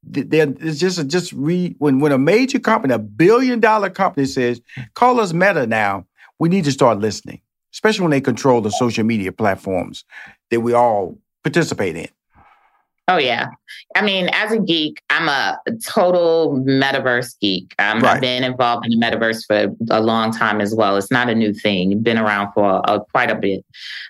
There, 0.04 0.54
it's 0.60 0.80
just 0.80 0.98
a, 0.98 1.04
just 1.04 1.32
re 1.34 1.76
when 1.78 2.00
when 2.00 2.12
a 2.12 2.18
major 2.18 2.60
company, 2.60 2.94
a 2.94 3.00
billion 3.00 3.60
dollar 3.60 3.90
company 3.90 4.26
says, 4.26 4.62
"Call 4.96 5.20
us 5.20 5.32
Meta 5.32 5.68
now," 5.68 6.08
we 6.40 6.50
need 6.50 6.64
to 6.64 6.72
start 6.72 7.00
listening, 7.00 7.42
especially 7.74 8.04
when 8.04 8.12
they 8.12 8.22
control 8.22 8.62
the 8.62 8.72
social 8.72 9.04
media 9.04 9.32
platforms 9.32 10.04
that 10.50 10.62
we 10.62 10.74
all 10.74 11.20
participate 11.44 11.96
in. 11.96 12.08
Oh 13.08 13.18
yeah. 13.18 13.48
I 13.96 14.02
mean, 14.04 14.30
as 14.32 14.52
a 14.52 14.60
geek, 14.60 15.02
I'm 15.10 15.28
a 15.28 15.60
total 15.86 16.64
metaverse 16.66 17.38
geek. 17.40 17.74
Um, 17.80 18.00
right. 18.00 18.16
I've 18.16 18.22
been 18.22 18.44
involved 18.44 18.86
in 18.86 18.98
the 18.98 19.06
metaverse 19.06 19.46
for 19.46 19.76
a 19.90 20.02
long 20.02 20.32
time 20.32 20.62
as 20.62 20.74
well. 20.74 20.96
It's 20.98 21.12
not 21.12 21.30
a 21.30 21.36
new 21.36 21.54
thing. 21.54 22.02
Been 22.02 22.18
around 22.18 22.54
for 22.54 22.82
a, 22.86 23.02
quite 23.12 23.30
a 23.30 23.36
bit. 23.36 23.66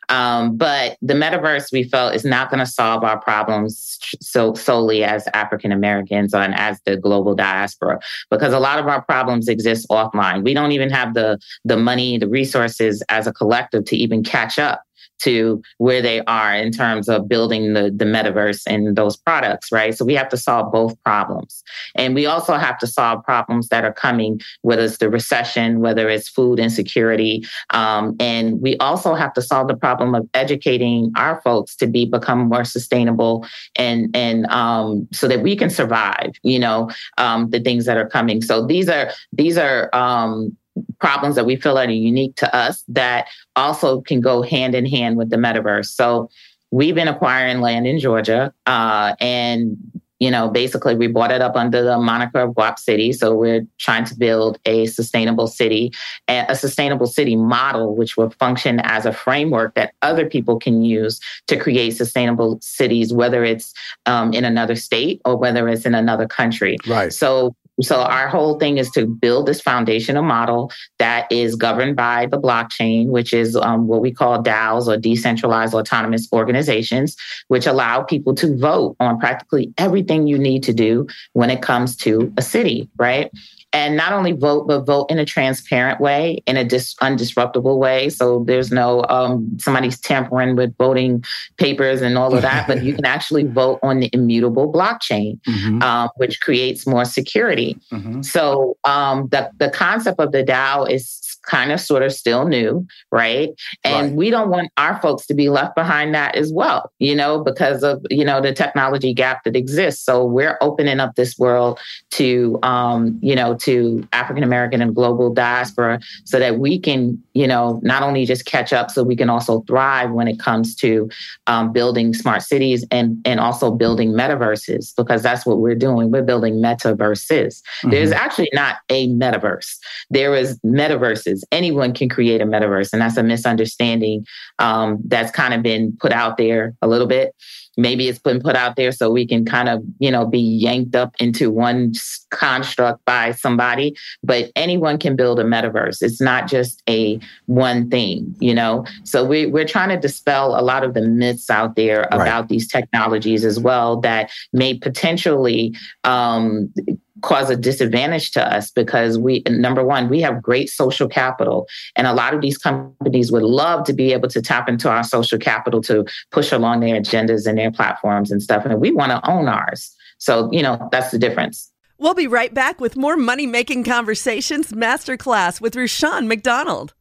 Um, 0.09 0.57
but 0.57 0.97
the 1.01 1.13
metaverse, 1.13 1.71
we 1.71 1.83
felt, 1.83 2.13
is 2.13 2.25
not 2.25 2.51
going 2.51 2.59
to 2.59 2.65
solve 2.65 3.03
our 3.03 3.19
problems 3.19 3.97
so 4.19 4.53
solely 4.53 5.03
as 5.03 5.27
African 5.33 5.71
Americans 5.71 6.33
and 6.33 6.53
as 6.53 6.79
the 6.85 6.97
global 6.97 7.33
diaspora, 7.33 7.99
because 8.29 8.53
a 8.53 8.59
lot 8.59 8.77
of 8.77 8.87
our 8.87 9.01
problems 9.01 9.47
exist 9.47 9.87
offline. 9.89 10.43
We 10.43 10.53
don't 10.53 10.73
even 10.73 10.89
have 10.89 11.13
the 11.13 11.39
the 11.63 11.77
money, 11.77 12.17
the 12.17 12.27
resources 12.27 13.01
as 13.09 13.25
a 13.25 13.33
collective 13.33 13.85
to 13.85 13.95
even 13.95 14.23
catch 14.23 14.59
up 14.59 14.81
to 15.21 15.61
where 15.77 16.01
they 16.01 16.21
are 16.25 16.55
in 16.55 16.71
terms 16.71 17.09
of 17.09 17.27
building 17.27 17.73
the, 17.73 17.91
the 17.91 18.05
metaverse 18.05 18.63
and 18.67 18.95
those 18.95 19.17
products, 19.17 19.71
right? 19.71 19.95
So 19.95 20.05
we 20.05 20.15
have 20.15 20.29
to 20.29 20.37
solve 20.37 20.71
both 20.71 21.01
problems. 21.03 21.63
And 21.95 22.15
we 22.15 22.25
also 22.25 22.53
have 22.55 22.77
to 22.79 22.87
solve 22.87 23.23
problems 23.23 23.69
that 23.69 23.83
are 23.83 23.93
coming, 23.93 24.41
whether 24.61 24.83
it's 24.83 24.97
the 24.97 25.09
recession, 25.09 25.79
whether 25.79 26.09
it's 26.09 26.29
food 26.29 26.59
insecurity. 26.59 27.45
Um, 27.71 28.15
and 28.19 28.61
we 28.61 28.77
also 28.77 29.13
have 29.13 29.33
to 29.33 29.41
solve 29.41 29.67
the 29.67 29.75
problem 29.75 30.15
of 30.15 30.27
educating 30.33 31.11
our 31.15 31.41
folks 31.41 31.75
to 31.77 31.87
be 31.87 32.05
become 32.05 32.49
more 32.49 32.65
sustainable 32.65 33.45
and 33.75 34.09
and 34.15 34.45
um, 34.47 35.07
so 35.11 35.27
that 35.27 35.41
we 35.41 35.55
can 35.55 35.69
survive, 35.69 36.31
you 36.43 36.59
know, 36.59 36.89
um, 37.17 37.49
the 37.49 37.59
things 37.59 37.85
that 37.85 37.97
are 37.97 38.07
coming. 38.07 38.41
So 38.41 38.65
these 38.65 38.89
are 38.89 39.11
these 39.31 39.57
are 39.57 39.89
um, 39.93 40.55
problems 40.99 41.35
that 41.35 41.45
we 41.45 41.55
feel 41.55 41.77
are 41.77 41.89
unique 41.89 42.35
to 42.37 42.55
us 42.55 42.83
that 42.87 43.27
also 43.55 44.01
can 44.01 44.21
go 44.21 44.41
hand 44.41 44.75
in 44.75 44.85
hand 44.85 45.17
with 45.17 45.29
the 45.29 45.37
metaverse. 45.37 45.87
So 45.87 46.29
we've 46.71 46.95
been 46.95 47.07
acquiring 47.07 47.61
land 47.61 47.87
in 47.87 47.99
Georgia, 47.99 48.53
uh, 48.65 49.15
and 49.19 49.77
you 50.21 50.29
know, 50.29 50.47
basically 50.49 50.95
we 50.95 51.07
bought 51.07 51.31
it 51.31 51.41
up 51.41 51.55
under 51.55 51.81
the 51.81 51.97
moniker 51.97 52.41
of 52.41 52.51
Guap 52.51 52.77
City. 52.77 53.11
So 53.11 53.33
we're 53.33 53.65
trying 53.79 54.05
to 54.05 54.15
build 54.15 54.59
a 54.65 54.85
sustainable 54.85 55.47
city, 55.47 55.91
a 56.27 56.55
sustainable 56.55 57.07
city 57.07 57.35
model, 57.35 57.95
which 57.95 58.17
will 58.17 58.29
function 58.29 58.79
as 58.83 59.07
a 59.07 59.13
framework 59.13 59.73
that 59.73 59.95
other 60.03 60.29
people 60.29 60.59
can 60.59 60.83
use 60.83 61.19
to 61.47 61.57
create 61.57 61.97
sustainable 61.97 62.59
cities, 62.61 63.11
whether 63.11 63.43
it's 63.43 63.73
um, 64.05 64.31
in 64.31 64.45
another 64.45 64.75
state 64.75 65.21
or 65.25 65.35
whether 65.35 65.67
it's 65.67 65.87
in 65.87 65.95
another 65.95 66.27
country. 66.27 66.77
Right. 66.85 67.11
So 67.11 67.55
so 67.81 68.01
our 68.01 68.27
whole 68.27 68.59
thing 68.59 68.77
is 68.77 68.89
to 68.91 69.05
build 69.05 69.47
this 69.47 69.61
foundational 69.61 70.23
model 70.23 70.71
that 70.99 71.31
is 71.31 71.55
governed 71.55 71.95
by 71.95 72.27
the 72.27 72.39
blockchain, 72.39 73.07
which 73.07 73.33
is 73.33 73.55
um, 73.55 73.87
what 73.87 74.01
we 74.01 74.11
call 74.11 74.41
DAOs 74.41 74.87
or 74.87 74.97
decentralized 74.97 75.73
autonomous 75.73 76.27
organizations, 76.33 77.15
which 77.47 77.65
allow 77.65 78.03
people 78.03 78.35
to 78.35 78.55
vote 78.57 78.95
on 78.99 79.19
practically 79.19 79.73
everything 79.77 80.27
you 80.27 80.37
need 80.37 80.63
to 80.63 80.73
do 80.73 81.07
when 81.33 81.49
it 81.49 81.61
comes 81.61 81.95
to 81.97 82.31
a 82.37 82.41
city, 82.41 82.89
right? 82.97 83.31
And 83.73 83.95
not 83.95 84.11
only 84.11 84.33
vote, 84.33 84.67
but 84.67 84.81
vote 84.81 85.05
in 85.09 85.17
a 85.17 85.25
transparent 85.25 86.01
way, 86.01 86.43
in 86.45 86.57
a 86.57 86.63
dis- 86.63 86.95
undisruptible 86.95 87.77
way. 87.77 88.09
So 88.09 88.43
there's 88.45 88.71
no 88.71 89.05
um, 89.07 89.57
somebody's 89.59 89.99
tampering 89.99 90.55
with 90.55 90.75
voting 90.77 91.23
papers 91.57 92.01
and 92.01 92.17
all 92.17 92.35
of 92.35 92.41
that, 92.41 92.67
but 92.67 92.83
you 92.83 92.93
can 92.93 93.05
actually 93.05 93.43
vote 93.47 93.79
on 93.81 93.99
the 93.99 94.09
immutable 94.13 94.71
blockchain, 94.71 95.39
mm-hmm. 95.41 95.81
um, 95.81 96.09
which 96.17 96.41
creates 96.41 96.85
more 96.85 97.05
security. 97.05 97.77
Mm-hmm. 97.91 98.21
So 98.23 98.77
um, 98.83 99.27
the 99.29 99.49
the 99.57 99.69
concept 99.69 100.19
of 100.19 100.31
the 100.31 100.43
DAO 100.43 100.89
is 100.89 101.30
kind 101.43 101.71
of 101.71 101.79
sort 101.79 102.03
of 102.03 102.13
still 102.13 102.47
new, 102.47 102.85
right? 103.11 103.49
And 103.83 104.09
right. 104.09 104.15
we 104.15 104.29
don't 104.29 104.49
want 104.49 104.71
our 104.77 105.01
folks 105.01 105.25
to 105.27 105.33
be 105.33 105.49
left 105.49 105.75
behind 105.75 106.13
that 106.13 106.35
as 106.35 106.51
well, 106.53 106.91
you 106.99 107.15
know, 107.15 107.43
because 107.43 107.83
of, 107.83 108.05
you 108.09 108.23
know, 108.23 108.41
the 108.41 108.53
technology 108.53 109.13
gap 109.13 109.43
that 109.43 109.55
exists. 109.55 110.05
So 110.05 110.23
we're 110.23 110.57
opening 110.61 110.99
up 110.99 111.15
this 111.15 111.37
world 111.37 111.79
to, 112.11 112.59
um, 112.61 113.17
you 113.21 113.35
know, 113.35 113.55
to 113.55 114.07
African 114.13 114.43
American 114.43 114.81
and 114.81 114.93
global 114.93 115.33
diaspora 115.33 115.99
so 116.25 116.37
that 116.37 116.59
we 116.59 116.77
can, 116.79 117.21
you 117.33 117.47
know, 117.47 117.79
not 117.83 118.03
only 118.03 118.25
just 118.25 118.45
catch 118.45 118.71
up, 118.71 118.91
so 118.91 119.03
we 119.03 119.15
can 119.15 119.29
also 119.29 119.61
thrive 119.61 120.11
when 120.11 120.27
it 120.27 120.39
comes 120.39 120.75
to 120.75 121.09
um, 121.47 121.71
building 121.71 122.13
smart 122.13 122.41
cities 122.43 122.85
and, 122.91 123.17
and 123.25 123.39
also 123.39 123.71
building 123.71 124.11
metaverses, 124.11 124.93
because 124.95 125.23
that's 125.23 125.45
what 125.45 125.59
we're 125.59 125.75
doing. 125.75 126.11
We're 126.11 126.21
building 126.21 126.55
metaverses. 126.55 127.61
Mm-hmm. 127.61 127.89
There's 127.89 128.11
actually 128.11 128.49
not 128.53 128.77
a 128.89 129.07
metaverse. 129.07 129.77
There 130.09 130.35
is 130.35 130.59
metaverses 130.59 131.30
metaverses. 131.31 131.43
Anyone 131.51 131.93
can 131.93 132.09
create 132.09 132.41
a 132.41 132.45
metaverse, 132.45 132.93
and 132.93 133.01
that's 133.01 133.17
a 133.17 133.23
misunderstanding 133.23 134.25
um, 134.59 134.99
that's 135.05 135.31
kind 135.31 135.53
of 135.53 135.61
been 135.61 135.95
put 135.99 136.11
out 136.11 136.37
there 136.37 136.75
a 136.81 136.87
little 136.87 137.07
bit. 137.07 137.35
maybe 137.77 138.07
it's 138.07 138.19
been 138.19 138.41
put 138.41 138.55
out 138.55 138.75
there 138.75 138.91
so 138.91 139.09
we 139.09 139.25
can 139.25 139.45
kind 139.45 139.69
of, 139.69 139.81
you 139.99 140.11
know, 140.11 140.25
be 140.25 140.39
yanked 140.39 140.95
up 140.95 141.15
into 141.19 141.49
one 141.49 141.93
construct 142.29 143.03
by 143.05 143.31
somebody, 143.31 143.95
but 144.23 144.51
anyone 144.55 144.97
can 144.97 145.15
build 145.15 145.39
a 145.39 145.43
metaverse. 145.43 146.01
It's 146.01 146.21
not 146.21 146.47
just 146.47 146.83
a 146.89 147.19
one 147.45 147.89
thing, 147.89 148.35
you 148.39 148.53
know? 148.53 148.85
So 149.03 149.25
we, 149.25 149.45
we're 149.45 149.67
trying 149.67 149.89
to 149.89 149.97
dispel 149.97 150.59
a 150.59 150.61
lot 150.61 150.83
of 150.83 150.93
the 150.93 151.01
myths 151.01 151.49
out 151.49 151.75
there 151.75 152.01
right. 152.11 152.21
about 152.21 152.49
these 152.49 152.67
technologies 152.67 153.45
as 153.45 153.59
well 153.59 153.99
that 154.01 154.31
may 154.51 154.77
potentially 154.77 155.73
um, 156.03 156.73
cause 157.21 157.49
a 157.49 157.55
disadvantage 157.55 158.31
to 158.31 158.53
us 158.53 158.71
because 158.71 159.17
we 159.17 159.43
number 159.49 159.83
one 159.83 160.09
we 160.09 160.21
have 160.21 160.41
great 160.41 160.69
social 160.69 161.07
capital. 161.07 161.67
And 161.95 162.07
a 162.07 162.13
lot 162.13 162.33
of 162.33 162.41
these 162.41 162.57
companies 162.57 163.31
would 163.31 163.43
love 163.43 163.85
to 163.85 163.93
be 163.93 164.13
able 164.13 164.29
to 164.29 164.41
tap 164.41 164.67
into 164.67 164.89
our 164.89 165.03
social 165.03 165.37
capital 165.37 165.81
to 165.83 166.05
push 166.31 166.51
along 166.51 166.81
their 166.81 166.99
agendas 166.99 167.47
and 167.47 167.57
their 167.57 167.71
platforms 167.71 168.31
and 168.31 168.41
stuff. 168.41 168.65
And 168.65 168.79
we 168.79 168.91
want 168.91 169.11
to 169.11 169.29
own 169.29 169.47
ours. 169.47 169.95
So 170.17 170.49
you 170.51 170.61
know 170.61 170.89
that's 170.91 171.11
the 171.11 171.19
difference. 171.19 171.71
We'll 171.97 172.13
be 172.15 172.27
right 172.27 172.53
back 172.53 172.81
with 172.81 172.97
more 172.97 173.15
money 173.15 173.45
making 173.45 173.83
conversations 173.83 174.71
masterclass 174.71 175.61
with 175.61 175.75
rushion 175.75 176.27
mcdonald. 176.27 176.93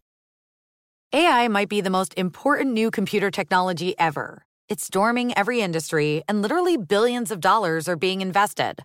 Ai 1.12 1.48
might 1.48 1.68
be 1.68 1.80
the 1.80 1.90
most 1.90 2.14
important 2.16 2.72
new 2.72 2.90
computer 2.90 3.30
technology 3.30 3.98
ever. 3.98 4.44
It's 4.68 4.84
storming 4.84 5.36
every 5.36 5.60
industry 5.60 6.22
and 6.28 6.40
literally 6.40 6.76
billions 6.76 7.32
of 7.32 7.40
dollars 7.40 7.88
are 7.88 7.96
being 7.96 8.20
invested 8.20 8.84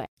away. 0.01 0.20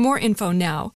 more 0.00 0.18
info 0.18 0.50
now. 0.52 0.92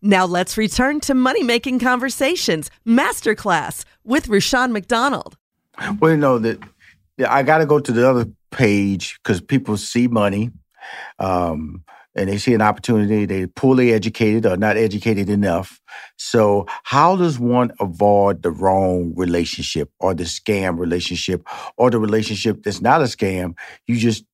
Now 0.00 0.26
let's 0.26 0.58
return 0.58 1.00
to 1.00 1.14
Money 1.14 1.42
Making 1.42 1.78
Conversations 1.78 2.70
Masterclass 2.86 3.84
with 4.04 4.28
Rushion 4.28 4.72
McDonald. 4.72 5.36
Well, 5.98 6.10
you 6.10 6.16
know 6.16 6.38
that 6.38 6.62
I 7.26 7.42
got 7.42 7.58
to 7.58 7.66
go 7.66 7.80
to 7.80 7.92
the 7.92 8.08
other 8.08 8.26
page 8.50 9.18
because 9.22 9.40
people 9.40 9.76
see 9.76 10.06
money 10.06 10.50
um, 11.18 11.82
and 12.14 12.28
they 12.28 12.38
see 12.38 12.54
an 12.54 12.62
opportunity. 12.62 13.24
They're 13.24 13.48
poorly 13.48 13.92
educated 13.92 14.46
or 14.46 14.56
not 14.56 14.76
educated 14.76 15.28
enough. 15.30 15.80
So, 16.16 16.66
how 16.84 17.16
does 17.16 17.38
one 17.38 17.72
avoid 17.80 18.42
the 18.42 18.50
wrong 18.50 19.14
relationship 19.16 19.90
or 20.00 20.14
the 20.14 20.24
scam 20.24 20.78
relationship 20.78 21.46
or 21.76 21.90
the 21.90 21.98
relationship 21.98 22.62
that's 22.62 22.80
not 22.80 23.00
a 23.00 23.04
scam? 23.04 23.54
You 23.86 23.96
just 23.96 24.24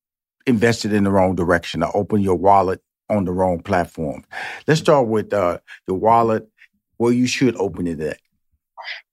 invested 0.47 0.93
in 0.93 1.05
the 1.05 1.11
wrong 1.11 1.37
direction 1.37 1.83
or 1.83 1.97
open 1.97 2.21
your 2.21 2.35
wallet 2.37 2.83
on 3.11 3.25
the 3.25 3.33
wrong 3.33 3.61
platform. 3.61 4.25
Let's 4.67 4.81
start 4.81 5.09
with 5.09 5.33
uh, 5.33 5.59
the 5.87 5.95
wallet 5.95 6.49
where 6.97 7.13
you 7.13 7.27
should 7.27 7.57
open 7.57 7.87
it 7.87 8.01
at. 8.01 8.19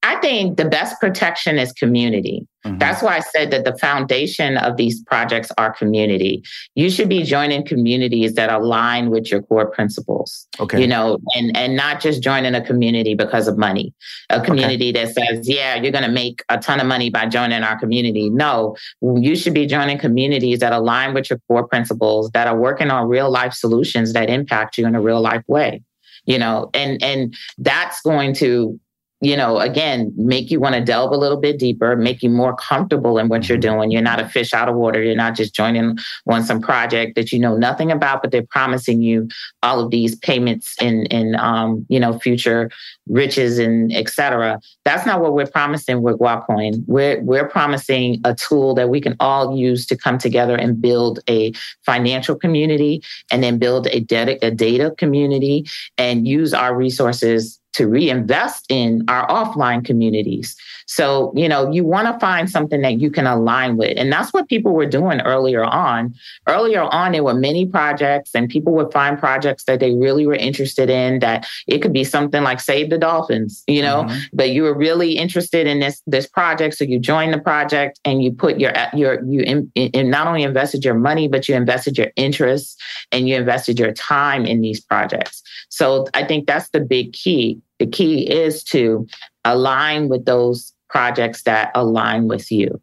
I 0.04 0.16
think 0.18 0.58
the 0.58 0.66
best 0.66 1.00
protection 1.02 1.58
is 1.58 1.74
community. 1.74 2.48
Mm-hmm. 2.66 2.78
That's 2.78 3.02
why 3.02 3.18
I 3.18 3.20
said 3.20 3.52
that 3.52 3.66
the 3.66 3.78
foundation 3.78 4.58
of 4.58 4.78
these 4.78 5.04
projects 5.04 5.52
are 5.58 5.74
community. 5.74 6.44
You 6.76 6.90
should 6.90 7.10
be 7.10 7.24
joining 7.24 7.66
communities 7.66 8.36
that 8.36 8.50
align 8.50 9.10
with 9.10 9.30
your 9.32 9.42
core 9.42 9.66
principles. 9.66 10.48
Okay. 10.60 10.80
You 10.80 10.88
know, 10.88 11.20
and 11.36 11.56
and 11.58 11.76
not 11.76 12.00
just 12.00 12.22
joining 12.22 12.56
a 12.56 12.66
community 12.66 13.16
because 13.16 13.48
of 13.48 13.58
money. 13.58 13.94
A 14.30 14.42
community 14.42 14.90
okay. 14.90 15.06
that 15.06 15.14
says, 15.14 15.48
"Yeah, 15.48 15.76
you're 15.76 15.92
going 15.92 16.06
to 16.06 16.12
make 16.12 16.42
a 16.50 16.58
ton 16.58 16.80
of 16.80 16.88
money 16.88 17.10
by 17.10 17.26
joining 17.26 17.64
our 17.64 17.78
community." 17.80 18.30
No, 18.30 18.76
you 19.02 19.36
should 19.36 19.54
be 19.54 19.66
joining 19.66 19.98
communities 19.98 20.60
that 20.60 20.74
align 20.74 21.14
with 21.14 21.30
your 21.30 21.40
core 21.48 21.68
principles 21.68 22.32
that 22.32 22.48
are 22.48 22.58
working 22.58 22.92
on 22.92 23.08
real 23.08 23.30
life 23.30 23.54
solutions 23.54 24.14
that 24.14 24.30
impact 24.30 24.78
you 24.78 24.86
in 24.88 24.96
a 24.96 25.02
real 25.02 25.22
life 25.22 25.44
way 25.48 25.82
you 26.28 26.38
know 26.38 26.70
and 26.74 27.02
and 27.02 27.36
that's 27.58 28.02
going 28.02 28.34
to 28.34 28.80
you 29.20 29.36
know, 29.36 29.58
again, 29.58 30.14
make 30.16 30.52
you 30.52 30.60
want 30.60 30.76
to 30.76 30.82
delve 30.82 31.12
a 31.12 31.18
little 31.18 31.40
bit 31.40 31.58
deeper, 31.58 31.96
make 31.96 32.22
you 32.22 32.30
more 32.30 32.56
comfortable 32.56 33.18
in 33.18 33.30
what 33.30 33.50
you're 33.50 33.58
mm-hmm. 33.58 33.76
doing. 33.78 33.92
You're 33.92 34.04
not 34.04 34.20
a 34.20 34.30
fish 34.30 34.54
out 34.54 34.70
of 34.70 34.76
water. 34.76 35.02
You're 35.02 35.16
not 35.16 35.36
just 35.36 35.56
joining 35.56 35.98
on 36.30 36.44
some 36.44 36.62
project 36.62 37.16
that 37.16 37.32
you 37.32 37.40
know 37.40 37.58
nothing 37.58 37.92
about, 37.92 38.22
but 38.22 38.32
they're 38.32 38.44
promising 38.44 39.02
you 39.02 39.28
all 39.64 39.80
of 39.80 39.90
these 39.90 40.16
payments 40.16 40.76
in 40.80 41.08
in 41.08 41.36
um, 41.40 41.86
you 41.90 42.00
know, 42.00 42.20
future 42.20 42.70
riches 43.08 43.58
and 43.58 43.92
etc. 43.92 44.60
That's 44.86 45.06
not 45.06 45.20
what 45.20 45.34
we're 45.34 45.48
promising 45.48 46.04
with 46.04 46.20
Guapcoin. 46.20 46.84
We're 46.86 47.20
we're 47.22 47.48
promising 47.48 48.22
a 48.24 48.36
tool 48.36 48.76
that 48.76 48.90
we 48.90 49.02
can 49.02 49.16
all 49.20 49.58
use 49.58 49.88
to 49.88 49.98
come 49.98 50.20
together 50.20 50.56
and 50.56 50.80
build 50.80 51.22
a 51.28 51.54
financial 51.86 52.36
community 52.36 53.02
and 53.32 53.44
then 53.44 53.58
build 53.58 53.88
a 53.88 54.00
data, 54.00 54.38
a 54.46 54.52
data 54.52 54.94
community 54.98 55.66
and 55.98 56.28
use 56.28 56.54
our 56.54 56.76
resources 56.76 57.60
to 57.78 57.88
reinvest 57.88 58.66
in 58.70 59.04
our 59.08 59.28
offline 59.28 59.86
communities. 59.86 60.56
So, 60.88 61.32
you 61.36 61.48
know, 61.48 61.72
you 61.72 61.84
want 61.84 62.08
to 62.08 62.20
find 62.20 62.50
something 62.50 62.82
that 62.82 63.00
you 63.00 63.12
can 63.12 63.28
align 63.28 63.78
with. 63.78 63.98
And 63.98 64.12
that's 64.12 64.34
what 64.34 64.48
people 64.48 64.74
were 64.74 64.88
doing 64.88 65.22
earlier 65.22 65.64
on. 65.64 66.16
Earlier 66.48 66.82
on, 66.82 67.12
there 67.12 67.24
were 67.24 67.36
many 67.36 67.68
projects, 67.68 68.32
and 68.34 68.50
people 68.50 68.74
would 68.74 68.92
find 68.92 69.20
projects 69.20 69.66
that 69.66 69.80
they 69.80 69.94
really 69.94 70.26
were 70.26 70.34
interested 70.34 70.90
in 70.90 71.20
that 71.20 71.46
it 71.68 71.80
could 71.80 71.94
be 71.94 72.04
something 72.04 72.42
like 72.42 72.60
Save 72.60 72.90
the 72.90 72.98
Dolphins, 72.98 73.64
you 73.68 73.82
know, 73.82 74.06
mm-hmm. 74.06 74.18
but 74.34 74.50
you 74.50 74.64
were 74.64 74.76
really 74.76 75.12
interested 75.12 75.68
in 75.68 75.80
this 75.80 76.02
this 76.08 76.26
project. 76.26 76.76
So 76.76 76.84
you 76.84 77.00
joined 77.00 77.34
the 77.34 77.40
project 77.40 78.00
and 78.04 78.24
you 78.24 78.32
put 78.32 78.60
your 78.60 78.74
your 78.94 79.24
you 79.26 79.42
in, 79.42 79.72
in 79.76 80.10
not 80.10 80.26
only 80.26 80.42
invested 80.42 80.84
your 80.84 80.96
money, 80.96 81.28
but 81.28 81.48
you 81.48 81.56
invested 81.56 81.98
your 81.98 82.12
interests 82.16 82.76
and 83.12 83.28
you 83.28 83.36
invested 83.36 83.78
your 83.78 83.92
time 83.92 84.46
in 84.46 84.62
these 84.62 84.82
projects. 84.82 85.44
So 85.70 86.08
I 86.14 86.24
think 86.24 86.48
that's 86.48 86.70
the 86.70 86.80
big 86.80 87.14
key 87.14 87.62
the 87.80 87.88
key 87.88 88.30
is 88.30 88.64
to 88.66 89.08
align 89.46 90.10
with 90.10 90.26
those 90.26 90.74
projects 90.90 91.44
that 91.44 91.72
align 91.76 92.28
with 92.28 92.52
you. 92.52 92.82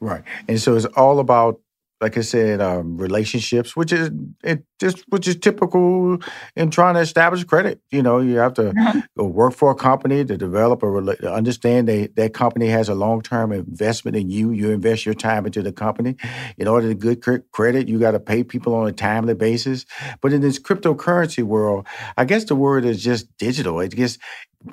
Right. 0.00 0.22
And 0.48 0.60
so 0.60 0.74
it's 0.74 0.86
all 0.96 1.18
about 1.18 1.60
like 2.00 2.18
I 2.18 2.20
said, 2.20 2.60
um, 2.60 2.98
relationships, 2.98 3.74
which 3.74 3.90
is 3.90 4.10
it 4.44 4.64
just 4.78 5.04
which 5.08 5.26
is 5.26 5.36
typical 5.36 6.18
in 6.54 6.70
trying 6.70 6.94
to 6.94 7.00
establish 7.00 7.42
credit. 7.44 7.80
You 7.90 8.02
know, 8.02 8.18
you 8.18 8.36
have 8.36 8.52
to 8.54 8.70
uh-huh. 8.70 9.00
go 9.16 9.24
work 9.24 9.54
for 9.54 9.70
a 9.70 9.74
company 9.74 10.24
to 10.24 10.36
develop 10.36 10.82
a 10.82 11.16
to 11.16 11.32
understand 11.32 11.88
they, 11.88 12.08
that 12.08 12.34
company 12.34 12.66
has 12.66 12.90
a 12.90 12.94
long 12.94 13.22
term 13.22 13.50
investment 13.50 14.16
in 14.16 14.28
you. 14.28 14.50
You 14.50 14.70
invest 14.70 15.06
your 15.06 15.14
time 15.14 15.46
into 15.46 15.62
the 15.62 15.72
company. 15.72 16.16
In 16.58 16.68
order 16.68 16.88
to 16.88 16.94
get 16.94 17.20
good 17.20 17.50
credit, 17.52 17.88
you 17.88 17.98
got 17.98 18.10
to 18.10 18.20
pay 18.20 18.44
people 18.44 18.74
on 18.74 18.86
a 18.86 18.92
timely 18.92 19.34
basis. 19.34 19.86
But 20.20 20.34
in 20.34 20.42
this 20.42 20.58
cryptocurrency 20.58 21.42
world, 21.42 21.86
I 22.16 22.26
guess 22.26 22.44
the 22.44 22.56
word 22.56 22.84
is 22.84 23.02
just 23.02 23.34
digital. 23.38 23.80
It 23.80 23.96
gets 23.96 24.18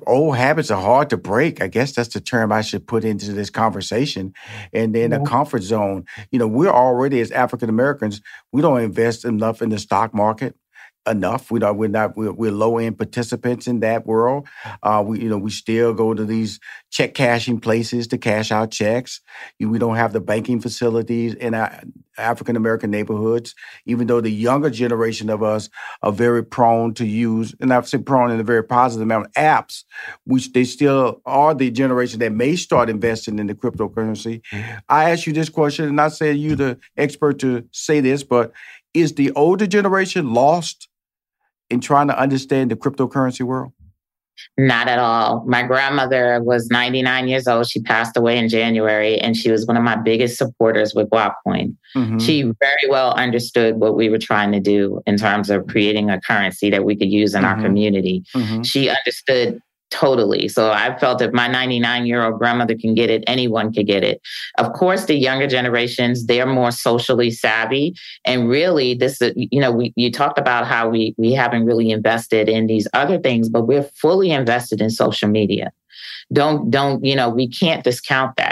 old 0.08 0.38
habits 0.38 0.72
are 0.72 0.82
hard 0.82 1.10
to 1.10 1.18
break. 1.18 1.62
I 1.62 1.68
guess 1.68 1.94
that's 1.94 2.14
the 2.14 2.22
term 2.22 2.52
I 2.52 2.62
should 2.62 2.88
put 2.88 3.04
into 3.04 3.32
this 3.34 3.50
conversation. 3.50 4.34
And 4.72 4.94
then 4.94 5.12
mm-hmm. 5.12 5.24
a 5.24 5.30
comfort 5.30 5.64
zone. 5.64 6.06
You 6.32 6.40
know, 6.40 6.48
we're 6.48 6.70
already 6.70 7.13
as 7.22 7.32
African 7.32 7.70
Americans, 7.70 8.22
we 8.52 8.62
don't 8.62 8.82
invest 8.82 9.26
enough 9.26 9.62
in 9.62 9.70
the 9.70 9.80
stock 9.80 10.14
market 10.14 10.56
enough. 11.08 11.52
We 11.52 11.60
don't, 11.60 11.78
we're 11.78 11.90
not 11.90 12.16
we're, 12.16 12.32
we're 12.32 12.52
low 12.52 12.78
end 12.78 12.98
participants 12.98 13.68
in 13.68 13.82
that 13.82 14.06
world. 14.06 14.48
Uh, 14.82 15.04
we 15.06 15.22
you 15.22 15.30
know 15.30 15.38
we 15.38 15.52
still 15.52 15.94
go 15.94 16.14
to 16.14 16.26
these 16.26 16.60
check 16.92 17.14
cashing 17.14 17.60
places 17.60 18.08
to 18.08 18.18
cash 18.18 18.52
out 18.52 18.72
checks. 18.72 19.22
We 19.60 19.80
don't 19.80 19.96
have 19.96 20.14
the 20.14 20.22
banking 20.22 20.62
facilities 20.62 21.34
in 21.34 21.54
our 21.54 21.82
African 22.18 22.56
American 22.56 22.92
neighborhoods. 22.92 23.56
Even 23.86 24.08
though 24.08 24.22
the 24.22 24.32
younger 24.32 24.70
generation 24.70 25.30
of 25.30 25.44
us 25.44 25.70
are 26.02 26.12
very 26.12 26.44
prone 26.44 26.94
to 26.96 27.06
use, 27.06 27.54
and 27.60 27.74
I've 27.74 27.88
said 27.88 28.06
prone 28.06 28.32
in 28.32 28.40
a 28.40 28.44
very 28.44 28.64
positive 28.64 29.08
manner, 29.08 29.30
apps. 29.36 29.84
Which 30.26 30.54
they 30.54 30.64
still 30.64 31.22
are 31.26 31.54
the 31.54 31.72
generation 31.72 32.20
that 32.20 32.32
may 32.32 32.56
start 32.56 32.90
investing 32.90 33.40
in 33.40 33.48
the 33.48 33.56
cryptocurrency. 33.56 34.42
Mm-hmm. 34.52 34.78
I 34.90 35.12
ask 35.12 35.28
you 35.28 35.34
this 35.34 35.50
question, 35.50 35.86
and 35.86 36.00
I 36.00 36.08
say 36.08 36.34
you 36.34 36.56
the 36.56 36.80
expert 36.98 37.40
to 37.40 37.68
say 37.72 38.00
this, 38.00 38.24
but 38.24 38.54
is 38.94 39.14
the 39.16 39.32
older 39.32 39.68
generation 39.68 40.34
lost 40.34 40.88
in 41.70 41.80
trying 41.82 42.08
to 42.08 42.18
understand 42.18 42.72
the 42.72 42.76
cryptocurrency 42.76 43.42
world? 43.42 43.74
Not 44.58 44.88
at 44.88 45.00
all. 45.00 45.44
My 45.46 45.64
grandmother 45.64 46.42
was 46.42 46.68
99 46.70 47.28
years 47.28 47.48
old. 47.48 47.68
She 47.68 47.82
passed 47.82 48.18
away 48.18 48.38
in 48.38 48.50
January, 48.50 49.20
and 49.20 49.38
she 49.38 49.52
was 49.52 49.66
one 49.66 49.78
of 49.78 49.84
my 49.84 49.96
biggest 49.96 50.38
supporters 50.38 50.94
with 50.96 51.10
Guapcoin. 51.10 51.76
Mm-hmm. 51.96 52.18
She 52.18 52.42
very 52.42 52.90
well 52.90 53.14
understood 53.14 53.78
what 53.78 53.96
we 53.96 54.10
were 54.10 54.18
trying 54.18 54.52
to 54.52 54.60
do 54.60 55.02
in 55.06 55.18
terms 55.18 55.50
of 55.50 55.68
creating 55.68 56.10
a 56.10 56.20
currency 56.22 56.70
that 56.72 56.84
we 56.84 56.96
could 56.96 57.12
use 57.12 57.36
in 57.36 57.44
mm-hmm. 57.44 57.60
our 57.60 57.62
community. 57.62 58.24
Mm-hmm. 58.36 58.64
She 58.64 58.90
understood 58.90 59.60
Totally. 59.94 60.48
So 60.48 60.72
I 60.72 60.98
felt 60.98 61.22
if 61.22 61.32
my 61.34 61.48
99 61.48 62.08
year 62.08 62.24
old 62.24 62.40
grandmother 62.40 62.76
can 62.76 62.96
get 62.96 63.12
it, 63.12 63.24
anyone 63.28 63.72
could 63.72 63.86
get 63.86 64.04
it. 64.04 64.24
Of 64.58 64.74
course, 64.74 65.06
the 65.06 65.14
younger 65.14 65.46
generations, 65.46 66.26
they're 66.26 66.48
more 66.48 66.72
socially 66.72 67.30
savvy. 67.30 67.94
And 68.26 68.50
really, 68.50 68.96
this 68.96 69.22
is, 69.22 69.34
you 69.36 69.62
know, 69.62 69.72
we, 69.72 69.94
you 69.96 70.12
talked 70.12 70.40
about 70.40 70.66
how 70.66 70.90
we, 70.90 71.14
we 71.20 71.32
haven't 71.32 71.68
really 71.68 71.92
invested 71.92 72.50
in 72.50 72.66
these 72.66 72.88
other 72.96 73.20
things, 73.20 73.50
but 73.50 73.68
we're 73.68 73.84
fully 73.84 74.32
invested 74.32 74.82
in 74.82 74.90
social 74.90 75.30
media 75.30 75.72
don't 76.32 76.72
don't 76.72 77.04
you 77.04 77.16
know 77.16 77.30
we 77.30 77.48
can't 77.48 77.84
discount 77.84 78.36
that 78.38 78.43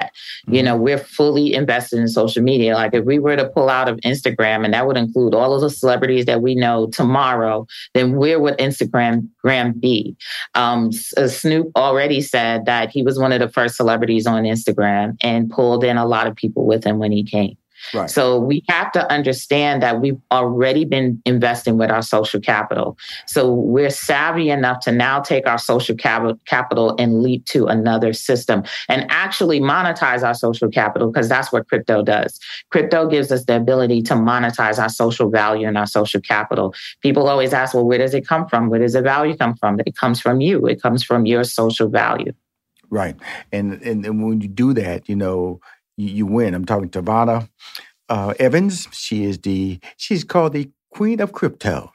mm-hmm. 0.45 0.55
you 0.55 0.63
know 0.63 0.75
we're 0.75 0.97
fully 0.97 1.53
invested 1.53 1.99
in 1.99 2.07
social 2.07 2.43
media. 2.43 2.75
Like 2.75 2.93
if 2.93 3.05
we 3.05 3.19
were 3.19 3.35
to 3.35 3.49
pull 3.49 3.69
out 3.69 3.89
of 3.89 3.97
instagram 3.99 4.65
and 4.65 4.73
that 4.73 4.87
would 4.87 4.97
include 4.97 5.33
all 5.33 5.53
of 5.53 5.61
the 5.61 5.69
celebrities 5.69 6.25
that 6.25 6.41
we 6.41 6.55
know 6.55 6.87
tomorrow 6.87 7.65
then 7.93 8.15
where 8.15 8.39
would 8.39 8.57
instagram 8.57 9.27
gram 9.41 9.73
be? 9.73 10.15
Um, 10.55 10.91
uh, 11.17 11.27
snoop 11.27 11.71
already 11.75 12.21
said 12.21 12.65
that 12.65 12.89
he 12.89 13.03
was 13.03 13.19
one 13.19 13.31
of 13.31 13.39
the 13.39 13.49
first 13.49 13.75
celebrities 13.75 14.27
on 14.27 14.43
instagram 14.43 15.17
and 15.21 15.49
pulled 15.49 15.83
in 15.83 15.97
a 15.97 16.05
lot 16.05 16.27
of 16.27 16.35
people 16.35 16.65
with 16.65 16.83
him 16.83 16.99
when 16.99 17.11
he 17.11 17.23
came 17.23 17.57
Right. 17.93 18.09
So 18.09 18.39
we 18.39 18.63
have 18.69 18.91
to 18.93 19.11
understand 19.11 19.81
that 19.83 20.01
we've 20.01 20.19
already 20.31 20.85
been 20.85 21.21
investing 21.25 21.77
with 21.77 21.91
our 21.91 22.01
social 22.01 22.39
capital. 22.39 22.97
So 23.27 23.53
we're 23.53 23.89
savvy 23.89 24.49
enough 24.49 24.79
to 24.81 24.91
now 24.91 25.19
take 25.19 25.47
our 25.47 25.57
social 25.57 25.95
capital 25.95 26.95
and 26.97 27.21
leap 27.21 27.45
to 27.47 27.67
another 27.67 28.13
system 28.13 28.63
and 28.89 29.05
actually 29.09 29.59
monetize 29.59 30.23
our 30.23 30.33
social 30.33 30.69
capital 30.69 31.11
because 31.11 31.29
that's 31.29 31.51
what 31.51 31.67
crypto 31.67 32.03
does. 32.03 32.39
Crypto 32.69 33.07
gives 33.07 33.31
us 33.31 33.45
the 33.45 33.55
ability 33.55 34.01
to 34.03 34.13
monetize 34.13 34.79
our 34.79 34.89
social 34.89 35.29
value 35.29 35.67
and 35.67 35.77
our 35.77 35.87
social 35.87 36.21
capital. 36.21 36.73
People 37.01 37.27
always 37.27 37.53
ask, 37.53 37.73
well, 37.73 37.85
where 37.85 37.97
does 37.97 38.13
it 38.13 38.27
come 38.27 38.47
from? 38.47 38.69
Where 38.69 38.79
does 38.79 38.93
the 38.93 39.01
value 39.01 39.35
come 39.35 39.55
from? 39.55 39.79
It 39.85 39.95
comes 39.95 40.21
from 40.21 40.41
you. 40.41 40.65
It 40.67 40.81
comes 40.81 41.03
from 41.03 41.25
your 41.25 41.43
social 41.43 41.89
value. 41.89 42.33
Right. 42.89 43.15
And 43.53 43.81
and, 43.81 44.05
and 44.05 44.23
when 44.23 44.41
you 44.41 44.49
do 44.49 44.73
that, 44.73 45.07
you 45.07 45.15
know, 45.15 45.61
you, 46.01 46.09
you 46.09 46.25
win. 46.25 46.53
I'm 46.53 46.65
talking 46.65 46.89
to 46.89 47.01
Vanna 47.01 47.47
uh, 48.09 48.33
Evans. 48.39 48.87
She 48.91 49.23
is 49.23 49.39
the 49.39 49.79
she's 49.97 50.23
called 50.23 50.53
the 50.53 50.69
Queen 50.93 51.21
of 51.21 51.31
Crypto, 51.31 51.91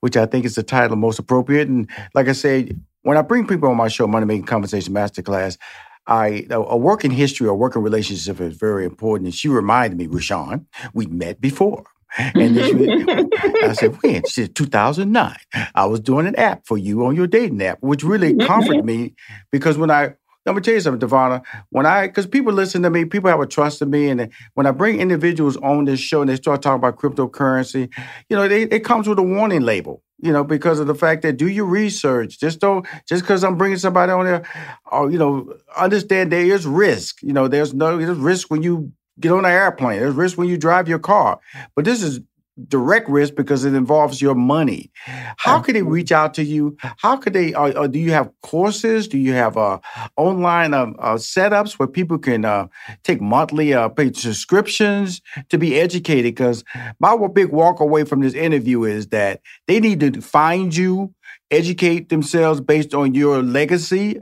which 0.00 0.16
I 0.16 0.26
think 0.26 0.44
is 0.44 0.54
the 0.54 0.62
title 0.62 0.96
most 0.96 1.18
appropriate. 1.18 1.68
And 1.68 1.88
like 2.14 2.28
I 2.28 2.32
said, 2.32 2.80
when 3.02 3.16
I 3.16 3.22
bring 3.22 3.46
people 3.46 3.68
on 3.68 3.76
my 3.76 3.88
show, 3.88 4.06
Money 4.06 4.26
Making 4.26 4.46
Conversation 4.46 4.94
Masterclass, 4.94 5.58
I 6.06 6.46
a 6.50 6.76
working 6.76 7.10
history 7.10 7.46
or 7.46 7.54
working 7.54 7.82
relationship 7.82 8.40
is 8.40 8.56
very 8.56 8.86
important. 8.86 9.26
And 9.26 9.34
she 9.34 9.48
reminded 9.48 9.98
me, 9.98 10.06
Rushion, 10.06 10.66
we 10.94 11.06
met 11.06 11.40
before. 11.40 11.84
And 12.16 12.56
she, 12.56 13.04
I 13.62 13.74
said, 13.74 13.98
when? 14.02 14.24
She 14.24 14.42
said, 14.42 14.54
2009. 14.54 15.36
I 15.74 15.84
was 15.84 16.00
doing 16.00 16.26
an 16.26 16.34
app 16.36 16.66
for 16.66 16.78
you 16.78 17.04
on 17.04 17.14
your 17.14 17.26
dating 17.26 17.62
app, 17.62 17.82
which 17.82 18.02
really 18.02 18.34
comforted 18.34 18.86
me 18.86 19.14
because 19.52 19.76
when 19.76 19.90
I 19.90 20.14
I'm 20.48 20.54
gonna 20.54 20.62
tell 20.62 20.74
you 20.74 20.80
something, 20.80 21.08
Devonna. 21.08 21.42
When 21.70 21.86
I, 21.86 22.06
because 22.06 22.26
people 22.26 22.52
listen 22.52 22.82
to 22.82 22.90
me, 22.90 23.04
people 23.04 23.30
have 23.30 23.40
a 23.40 23.46
trust 23.46 23.82
in 23.82 23.90
me, 23.90 24.08
and 24.08 24.30
when 24.54 24.66
I 24.66 24.70
bring 24.70 25.00
individuals 25.00 25.56
on 25.58 25.84
this 25.84 26.00
show 26.00 26.20
and 26.20 26.30
they 26.30 26.36
start 26.36 26.62
talking 26.62 26.76
about 26.78 26.98
cryptocurrency, 26.98 27.92
you 28.28 28.36
know, 28.36 28.48
they, 28.48 28.62
it 28.62 28.80
comes 28.80 29.08
with 29.08 29.18
a 29.18 29.22
warning 29.22 29.62
label. 29.62 30.02
You 30.20 30.32
know, 30.32 30.42
because 30.42 30.80
of 30.80 30.88
the 30.88 30.96
fact 30.96 31.22
that 31.22 31.36
do 31.36 31.46
your 31.48 31.66
research. 31.66 32.40
Just 32.40 32.58
don't, 32.58 32.84
just 33.08 33.22
because 33.22 33.44
I'm 33.44 33.56
bringing 33.56 33.78
somebody 33.78 34.10
on 34.10 34.24
there, 34.24 34.44
or 34.90 35.04
uh, 35.04 35.08
you 35.08 35.16
know, 35.16 35.54
understand 35.76 36.32
there 36.32 36.44
is 36.44 36.66
risk. 36.66 37.22
You 37.22 37.32
know, 37.32 37.46
there's 37.46 37.72
no 37.72 37.96
there's 37.98 38.18
risk 38.18 38.50
when 38.50 38.64
you 38.64 38.90
get 39.20 39.30
on 39.30 39.44
an 39.44 39.52
airplane. 39.52 40.00
There's 40.00 40.16
risk 40.16 40.36
when 40.36 40.48
you 40.48 40.56
drive 40.56 40.88
your 40.88 40.98
car. 40.98 41.38
But 41.76 41.84
this 41.84 42.02
is 42.02 42.18
direct 42.66 43.08
risk 43.08 43.34
because 43.34 43.64
it 43.64 43.74
involves 43.74 44.20
your 44.20 44.34
money. 44.34 44.90
How 45.36 45.60
could 45.60 45.74
they 45.76 45.82
reach 45.82 46.10
out 46.10 46.34
to 46.34 46.44
you? 46.44 46.76
How 46.98 47.16
could 47.16 47.32
they? 47.32 47.54
Uh, 47.54 47.68
uh, 47.68 47.86
do 47.86 47.98
you 47.98 48.12
have 48.12 48.30
courses? 48.42 49.08
Do 49.08 49.18
you 49.18 49.32
have 49.34 49.56
uh, 49.56 49.78
online 50.16 50.74
uh, 50.74 50.92
uh 50.98 51.14
setups 51.14 51.78
where 51.78 51.88
people 51.88 52.18
can 52.18 52.44
uh, 52.44 52.66
take 53.04 53.20
monthly 53.20 53.72
pay 53.96 54.12
subscriptions 54.12 55.20
to 55.50 55.58
be 55.58 55.78
educated? 55.78 56.24
Because 56.24 56.64
my 56.98 57.16
big 57.28 57.50
walk 57.50 57.80
away 57.80 58.04
from 58.04 58.20
this 58.20 58.34
interview 58.34 58.84
is 58.84 59.08
that 59.08 59.40
they 59.66 59.80
need 59.80 60.00
to 60.00 60.20
find 60.20 60.74
you, 60.74 61.14
educate 61.50 62.08
themselves 62.08 62.60
based 62.60 62.94
on 62.94 63.14
your 63.14 63.42
legacy 63.42 64.20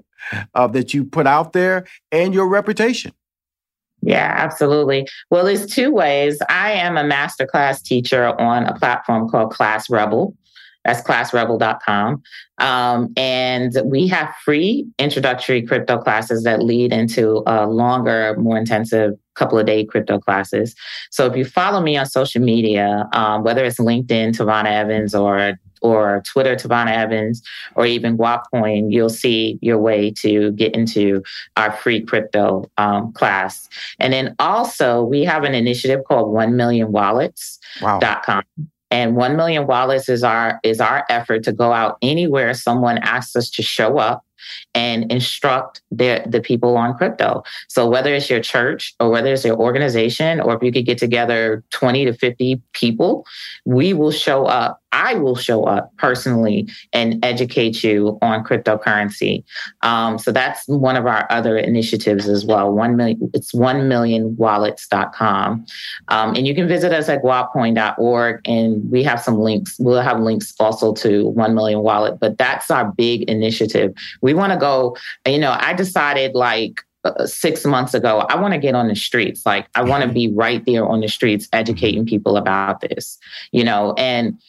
that 0.55 0.93
you 0.93 1.05
put 1.05 1.27
out 1.27 1.53
there 1.53 1.87
and 2.11 2.35
your 2.35 2.49
reputation. 2.49 3.13
Yeah, 4.07 4.33
absolutely. 4.37 5.09
Well, 5.31 5.45
there's 5.45 5.67
two 5.67 5.91
ways. 5.91 6.39
I 6.49 6.71
am 6.71 6.97
a 6.97 7.03
masterclass 7.03 7.83
teacher 7.83 8.41
on 8.41 8.65
a 8.65 8.73
platform 8.73 9.29
called 9.29 9.51
Class 9.51 9.91
Rebel. 9.91 10.33
That's 10.85 11.03
classrebel.com. 11.03 12.23
Um, 12.59 13.13
and 13.17 13.77
we 13.85 14.07
have 14.07 14.33
free 14.45 14.87
introductory 15.01 15.61
crypto 15.61 15.99
classes 15.99 16.45
that 16.45 16.63
lead 16.63 16.93
into 16.93 17.43
a 17.49 17.67
longer, 17.67 18.37
more 18.39 18.57
intensive 18.57 19.15
couple 19.37 19.59
of 19.59 19.67
day 19.67 19.85
crypto 19.85 20.19
classes. 20.19 20.75
So 21.11 21.27
if 21.27 21.37
you 21.37 21.45
follow 21.45 21.81
me 21.81 21.97
on 21.97 22.07
social 22.07 22.43
media, 22.43 23.09
um, 23.13 23.45
whether 23.45 23.65
it's 23.65 23.79
LinkedIn, 23.79 24.37
Tavonia 24.37 24.73
Evans, 24.73 25.15
or 25.15 25.59
or 25.83 26.23
Twitter 26.27 26.57
Tavonia 26.57 26.97
Evans 26.97 27.43
or 27.75 27.87
even 27.87 28.17
Guapcoin, 28.17 28.93
you'll 28.93 29.09
see 29.09 29.59
your 29.61 29.79
way 29.79 30.11
to 30.11 30.53
get 30.53 30.75
into 30.75 31.23
our 31.57 31.73
free 31.73 32.01
crypto 32.01 32.71
um, 32.79 33.13
class. 33.13 33.69
And 33.99 34.13
then 34.13 34.35
also 34.39 35.05
we 35.05 35.25
have 35.25 35.45
an 35.45 35.55
initiative 35.55 36.05
called 36.05 36.33
1 36.33 36.57
million 36.57 36.93
wallets.com. 36.93 38.03
Wow. 38.03 38.43
And 38.91 39.17
1 39.17 39.37
million 39.37 39.67
wallets 39.67 40.09
is 40.09 40.23
our 40.23 40.61
is 40.63 40.81
our 40.81 41.05
effort 41.11 41.43
to 41.45 41.53
go 41.53 41.73
out 41.73 41.99
anywhere 42.03 42.55
someone 42.55 42.99
asks 42.99 43.35
us 43.35 43.51
to 43.51 43.63
show 43.63 43.99
up 43.99 44.25
and 44.75 45.11
instruct 45.11 45.83
the, 45.91 46.23
the 46.27 46.41
people 46.41 46.77
on 46.77 46.97
crypto. 46.97 47.43
So 47.69 47.89
whether 47.89 48.15
it's 48.15 48.31
your 48.31 48.41
church 48.41 48.95
or 49.01 49.11
whether 49.11 49.33
it's 49.33 49.45
your 49.45 49.57
organization, 49.57 50.41
or 50.41 50.55
if 50.57 50.63
you 50.63 50.73
could 50.73 50.87
get 50.87 50.99
together 50.99 51.65
20 51.71 52.05
to 52.07 52.13
50 52.13 52.61
people, 52.73 53.27
we 53.65 53.93
will 53.93 54.13
show 54.13 54.47
up 54.47 54.81
I 54.97 55.15
will 55.15 55.37
show 55.37 55.65
up 55.65 55.95
personally 55.99 56.69
and 56.95 57.23
educate 57.23 57.85
you 57.85 58.19
on 58.23 58.43
cryptocurrency. 58.43 59.45
Um, 59.83 60.19
so 60.19 60.33
that's 60.33 60.67
one 60.67 60.97
of 60.97 61.07
our 61.07 61.27
other 61.31 61.59
initiatives 61.59 62.29
as 62.29 62.47
well. 62.47 62.73
One 62.73 62.97
million, 62.97 63.31
it's 63.35 63.53
one 63.53 63.89
million 63.89 64.37
wallets.com. 64.39 65.67
Um, 66.09 66.35
and 66.35 66.47
you 66.47 66.55
can 66.55 66.67
visit 66.67 66.93
us 66.93 67.11
at 67.11 67.23
guapcoin.org 67.23 68.41
and 68.47 68.91
we 68.91 69.03
have 69.03 69.21
some 69.21 69.39
links. 69.39 69.77
We'll 69.79 70.01
have 70.01 70.19
links 70.21 70.55
also 70.59 70.95
to 70.95 71.29
1 71.29 71.55
million 71.55 71.81
wallet, 71.81 72.19
but 72.19 72.39
that's 72.39 72.71
our 72.71 72.91
big 72.93 73.29
initiative. 73.29 73.93
We 74.23 74.33
want 74.33 74.55
to 74.55 74.59
go, 74.59 74.97
you 75.27 75.39
know, 75.39 75.55
I 75.61 75.75
decided 75.75 76.35
like 76.35 76.81
uh, 77.05 77.27
six 77.27 77.65
months 77.67 77.93
ago, 77.93 78.27
I 78.31 78.41
want 78.41 78.55
to 78.55 78.59
get 78.59 78.75
on 78.75 78.89
the 78.89 78.97
streets. 78.97 79.45
Like, 79.45 79.69
I 79.75 79.83
want 79.83 80.03
to 80.05 80.09
be 80.09 80.33
right 80.33 80.65
there 80.65 80.87
on 80.87 81.01
the 81.01 81.09
streets 81.09 81.49
educating 81.53 82.07
people 82.07 82.37
about 82.37 82.81
this, 82.81 83.19
you 83.53 83.63
know, 83.63 83.95
and, 83.99 84.41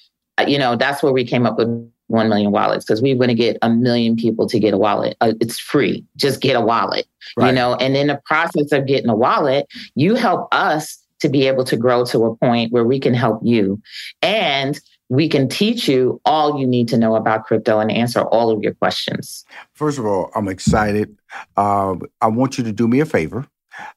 you 0.45 0.57
know, 0.57 0.75
that's 0.75 1.01
where 1.01 1.13
we 1.13 1.25
came 1.25 1.45
up 1.45 1.57
with 1.57 1.67
1 2.07 2.29
million 2.29 2.51
wallets 2.51 2.85
because 2.85 3.01
we 3.01 3.15
want 3.15 3.29
to 3.29 3.35
get 3.35 3.57
a 3.61 3.69
million 3.69 4.15
people 4.15 4.47
to 4.47 4.59
get 4.59 4.73
a 4.73 4.77
wallet. 4.77 5.15
Uh, 5.21 5.33
it's 5.39 5.59
free. 5.59 6.05
Just 6.15 6.41
get 6.41 6.55
a 6.55 6.61
wallet, 6.61 7.05
right. 7.35 7.47
you 7.47 7.53
know, 7.53 7.75
and 7.75 7.95
in 7.95 8.07
the 8.07 8.21
process 8.25 8.71
of 8.71 8.85
getting 8.85 9.09
a 9.09 9.15
wallet, 9.15 9.67
you 9.95 10.15
help 10.15 10.47
us 10.51 10.97
to 11.19 11.29
be 11.29 11.47
able 11.47 11.63
to 11.65 11.75
grow 11.75 12.05
to 12.05 12.25
a 12.25 12.35
point 12.35 12.71
where 12.71 12.85
we 12.85 12.99
can 12.99 13.13
help 13.13 13.39
you. 13.43 13.81
And 14.21 14.79
we 15.09 15.29
can 15.29 15.47
teach 15.47 15.87
you 15.87 16.21
all 16.25 16.59
you 16.59 16.67
need 16.67 16.87
to 16.89 16.97
know 16.97 17.15
about 17.15 17.45
crypto 17.45 17.79
and 17.79 17.91
answer 17.91 18.21
all 18.21 18.51
of 18.51 18.61
your 18.61 18.73
questions. 18.73 19.45
First 19.73 19.97
of 19.97 20.05
all, 20.05 20.29
I'm 20.35 20.47
excited. 20.47 21.17
Uh, 21.55 21.95
I 22.21 22.27
want 22.27 22.57
you 22.57 22.63
to 22.65 22.71
do 22.71 22.87
me 22.87 22.99
a 22.99 23.05
favor. 23.05 23.47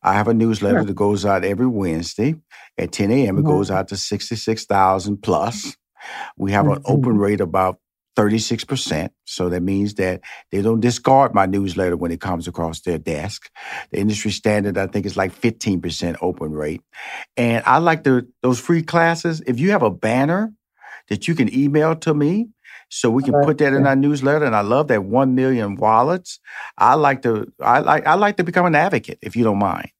I 0.02 0.14
have 0.14 0.28
a 0.28 0.34
newsletter 0.34 0.78
sure. 0.78 0.84
that 0.84 0.94
goes 0.94 1.24
out 1.24 1.44
every 1.44 1.66
Wednesday 1.66 2.36
at 2.78 2.92
10 2.92 3.10
a.m. 3.10 3.36
It 3.36 3.40
mm-hmm. 3.40 3.48
goes 3.48 3.70
out 3.70 3.88
to 3.88 3.96
66,000 3.96 5.22
plus. 5.22 5.76
We 6.36 6.52
have 6.52 6.66
mm-hmm. 6.66 6.76
an 6.76 6.82
open 6.84 7.18
rate 7.18 7.40
about 7.40 7.78
36%. 8.16 9.10
So 9.24 9.48
that 9.48 9.62
means 9.62 9.94
that 9.94 10.20
they 10.50 10.62
don't 10.62 10.80
discard 10.80 11.34
my 11.34 11.46
newsletter 11.46 11.96
when 11.96 12.10
it 12.10 12.20
comes 12.20 12.48
across 12.48 12.80
their 12.80 12.98
desk. 12.98 13.50
The 13.92 13.98
industry 13.98 14.30
standard, 14.30 14.76
I 14.76 14.88
think, 14.88 15.06
is 15.06 15.16
like 15.16 15.32
15% 15.32 16.16
open 16.20 16.52
rate. 16.52 16.82
And 17.36 17.62
I 17.66 17.78
like 17.78 18.04
the, 18.04 18.26
those 18.42 18.60
free 18.60 18.82
classes. 18.82 19.42
If 19.46 19.58
you 19.60 19.70
have 19.70 19.82
a 19.82 19.90
banner 19.90 20.52
that 21.08 21.28
you 21.28 21.34
can 21.34 21.54
email 21.54 21.96
to 21.96 22.14
me 22.14 22.48
so 22.90 23.08
we 23.08 23.22
can 23.22 23.34
put 23.44 23.58
that 23.58 23.72
in 23.72 23.86
our 23.86 23.96
newsletter. 23.96 24.44
And 24.44 24.56
I 24.56 24.62
love 24.62 24.88
that 24.88 25.04
one 25.04 25.34
million 25.34 25.76
wallets. 25.76 26.40
I 26.76 26.94
like 26.94 27.22
to 27.22 27.52
I 27.60 27.78
like 27.78 28.06
I 28.06 28.14
like 28.14 28.36
to 28.38 28.44
become 28.44 28.66
an 28.66 28.74
advocate 28.74 29.18
if 29.22 29.36
you 29.36 29.44
don't 29.44 29.58
mind. 29.58 29.90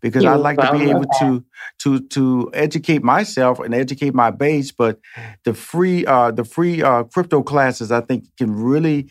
Because 0.00 0.24
I 0.24 0.34
like 0.34 0.58
to 0.58 0.72
be 0.72 0.90
able 0.90 1.06
to 1.20 1.44
to 1.80 2.00
to 2.00 2.50
educate 2.54 3.02
myself 3.02 3.58
and 3.58 3.74
educate 3.74 4.14
my 4.14 4.30
base, 4.30 4.72
but 4.72 5.00
the 5.44 5.54
free 5.54 6.04
uh 6.06 6.30
the 6.30 6.44
free 6.44 6.82
uh 6.82 7.04
crypto 7.04 7.42
classes 7.42 7.90
I 7.90 8.00
think 8.00 8.24
can 8.36 8.54
really 8.54 9.08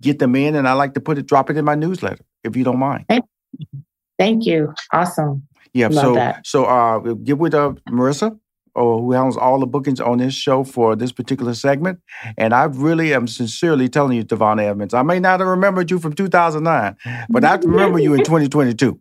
get 0.00 0.18
them 0.18 0.34
in 0.34 0.54
and 0.54 0.66
I 0.68 0.72
like 0.72 0.94
to 0.94 1.00
put 1.00 1.18
it 1.18 1.26
drop 1.26 1.50
it 1.50 1.56
in 1.56 1.64
my 1.64 1.74
newsletter 1.74 2.24
if 2.44 2.56
you 2.56 2.64
don't 2.64 2.78
mind. 2.78 3.04
Thank 4.18 4.46
you. 4.46 4.74
Awesome. 4.92 5.46
Yeah, 5.74 5.88
Love 5.88 6.04
so 6.04 6.14
that. 6.14 6.46
so 6.46 6.64
uh 6.64 6.98
get 6.98 7.38
with 7.38 7.54
uh 7.54 7.74
Marissa 7.88 8.38
or 8.74 9.00
who 9.00 9.12
handles 9.12 9.36
all 9.36 9.58
the 9.58 9.66
bookings 9.66 10.00
on 10.00 10.18
this 10.18 10.34
show 10.34 10.64
for 10.64 10.96
this 10.96 11.12
particular 11.12 11.54
segment. 11.54 12.00
And 12.38 12.54
I 12.54 12.64
really 12.64 13.12
am 13.14 13.28
sincerely 13.28 13.88
telling 13.88 14.16
you, 14.16 14.22
Devon 14.22 14.58
Edmonds, 14.58 14.94
I 14.94 15.02
may 15.02 15.20
not 15.20 15.40
have 15.40 15.48
remembered 15.48 15.90
you 15.90 15.98
from 15.98 16.14
2009, 16.14 16.96
but 17.28 17.44
I 17.44 17.56
remember 17.56 17.98
you 17.98 18.14
in 18.14 18.20
2022. 18.24 18.98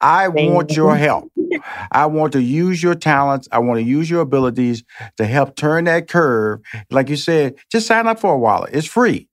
I 0.00 0.28
want 0.28 0.72
your 0.76 0.96
help. 0.96 1.30
I 1.92 2.06
want 2.06 2.32
to 2.32 2.42
use 2.42 2.82
your 2.82 2.94
talents. 2.94 3.48
I 3.52 3.58
want 3.60 3.78
to 3.78 3.84
use 3.84 4.10
your 4.10 4.20
abilities 4.20 4.84
to 5.16 5.26
help 5.26 5.56
turn 5.56 5.84
that 5.84 6.08
curve. 6.08 6.60
Like 6.90 7.08
you 7.08 7.16
said, 7.16 7.54
just 7.70 7.86
sign 7.86 8.06
up 8.06 8.18
for 8.18 8.34
a 8.34 8.38
wallet. 8.38 8.70
It's 8.74 8.86
free. 8.86 9.28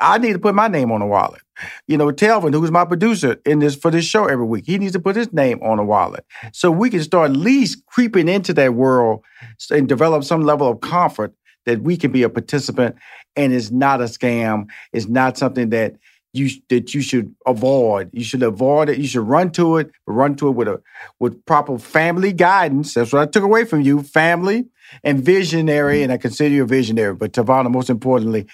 I 0.00 0.18
need 0.18 0.34
to 0.34 0.38
put 0.38 0.54
my 0.54 0.68
name 0.68 0.92
on 0.92 1.00
a 1.00 1.06
wallet. 1.06 1.40
You 1.86 1.96
know, 1.96 2.08
Telvin, 2.08 2.52
who's 2.52 2.70
my 2.70 2.84
producer 2.84 3.40
in 3.46 3.58
this 3.58 3.74
for 3.74 3.90
this 3.90 4.04
show 4.04 4.26
every 4.26 4.44
week, 4.44 4.64
he 4.66 4.78
needs 4.78 4.92
to 4.92 5.00
put 5.00 5.16
his 5.16 5.32
name 5.32 5.60
on 5.62 5.78
a 5.78 5.84
wallet. 5.84 6.24
So 6.52 6.70
we 6.70 6.90
can 6.90 7.02
start 7.02 7.30
at 7.30 7.36
least 7.36 7.84
creeping 7.86 8.28
into 8.28 8.52
that 8.54 8.74
world 8.74 9.24
and 9.70 9.88
develop 9.88 10.24
some 10.24 10.42
level 10.42 10.68
of 10.68 10.80
comfort 10.80 11.32
that 11.66 11.82
we 11.82 11.96
can 11.96 12.12
be 12.12 12.22
a 12.22 12.28
participant 12.28 12.96
and 13.36 13.52
it's 13.52 13.70
not 13.70 14.00
a 14.00 14.04
scam. 14.04 14.66
It's 14.92 15.08
not 15.08 15.36
something 15.36 15.70
that 15.70 15.96
you 16.32 16.50
that 16.68 16.94
you 16.94 17.00
should 17.00 17.34
avoid. 17.46 18.10
You 18.12 18.24
should 18.24 18.42
avoid 18.42 18.88
it. 18.88 18.98
You 18.98 19.06
should 19.06 19.26
run 19.26 19.50
to 19.52 19.78
it, 19.78 19.90
but 20.06 20.12
run 20.12 20.36
to 20.36 20.48
it 20.48 20.52
with 20.52 20.68
a 20.68 20.82
with 21.18 21.44
proper 21.46 21.78
family 21.78 22.32
guidance. 22.32 22.94
That's 22.94 23.12
what 23.12 23.22
I 23.22 23.26
took 23.26 23.44
away 23.44 23.64
from 23.64 23.80
you, 23.82 24.02
family 24.02 24.66
and 25.02 25.22
visionary. 25.22 26.02
And 26.02 26.12
I 26.12 26.16
consider 26.16 26.54
you 26.54 26.62
a 26.64 26.66
visionary. 26.66 27.14
But 27.14 27.32
Tavonia, 27.32 27.70
most 27.70 27.90
importantly, 27.90 28.46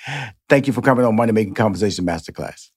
thank 0.49 0.67
you 0.67 0.73
for 0.73 0.83
coming 0.83 1.05
on 1.05 1.17
Money 1.17 1.33
Making 1.33 1.55
Conversation 1.55 2.05
Masterclass. 2.05 2.71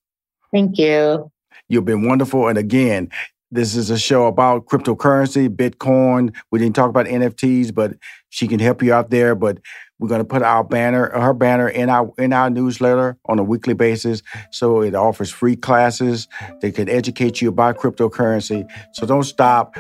Thank 0.52 0.78
you. 0.78 1.32
You've 1.70 1.86
been 1.86 2.08
wonderful. 2.08 2.48
And 2.48 2.58
again, 2.58 3.10
this 3.52 3.76
is 3.76 3.90
a 3.90 3.98
show 3.98 4.26
about 4.28 4.66
cryptocurrency, 4.66 5.48
Bitcoin. 5.48 6.36
We 6.52 6.60
didn't 6.60 6.76
talk 6.76 6.90
about 6.90 7.06
NFTs, 7.06 7.74
but 7.74 7.94
she 8.30 8.48
can 8.48 8.60
help 8.60 8.84
you 8.84 8.94
out 8.94 9.10
there. 9.10 9.36
But 9.36 9.60
we're 10.00 10.10
going 10.10 10.22
to 10.22 10.26
put 10.26 10.42
our 10.42 10.64
banner, 10.64 11.10
her 11.18 11.34
banner, 11.34 11.70
in 11.70 11.90
our 11.90 12.12
in 12.18 12.34
our 12.34 12.50
newsletter 12.50 13.18
on 13.26 13.40
a 13.40 13.44
weekly 13.44 13.74
basis. 13.74 14.22
So 14.52 14.82
it 14.82 14.96
offers 14.96 15.32
free 15.32 15.56
classes 15.56 16.28
that 16.62 16.76
can 16.76 16.90
educate 16.90 17.42
you 17.42 17.50
about 17.50 17.78
cryptocurrency. 17.78 18.70
So 18.94 19.08
don't 19.08 19.24
stop. 19.24 19.78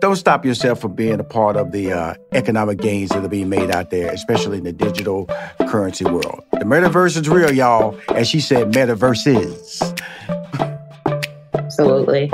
Don't 0.00 0.16
stop 0.16 0.44
yourself 0.44 0.80
from 0.80 0.94
being 0.94 1.20
a 1.20 1.24
part 1.24 1.56
of 1.56 1.70
the 1.70 1.92
uh, 1.92 2.14
economic 2.32 2.78
gains 2.78 3.10
that 3.10 3.22
are 3.22 3.28
being 3.28 3.50
made 3.50 3.70
out 3.70 3.90
there, 3.90 4.10
especially 4.10 4.58
in 4.58 4.64
the 4.64 4.72
digital 4.72 5.26
currency 5.68 6.06
world. 6.06 6.42
The 6.52 6.64
metaverse 6.64 7.20
is 7.20 7.28
real, 7.28 7.52
y'all. 7.52 7.96
As 8.08 8.26
she 8.26 8.40
said, 8.40 8.72
metaverse 8.72 9.26
is. 9.26 9.82
Absolutely. 11.54 12.32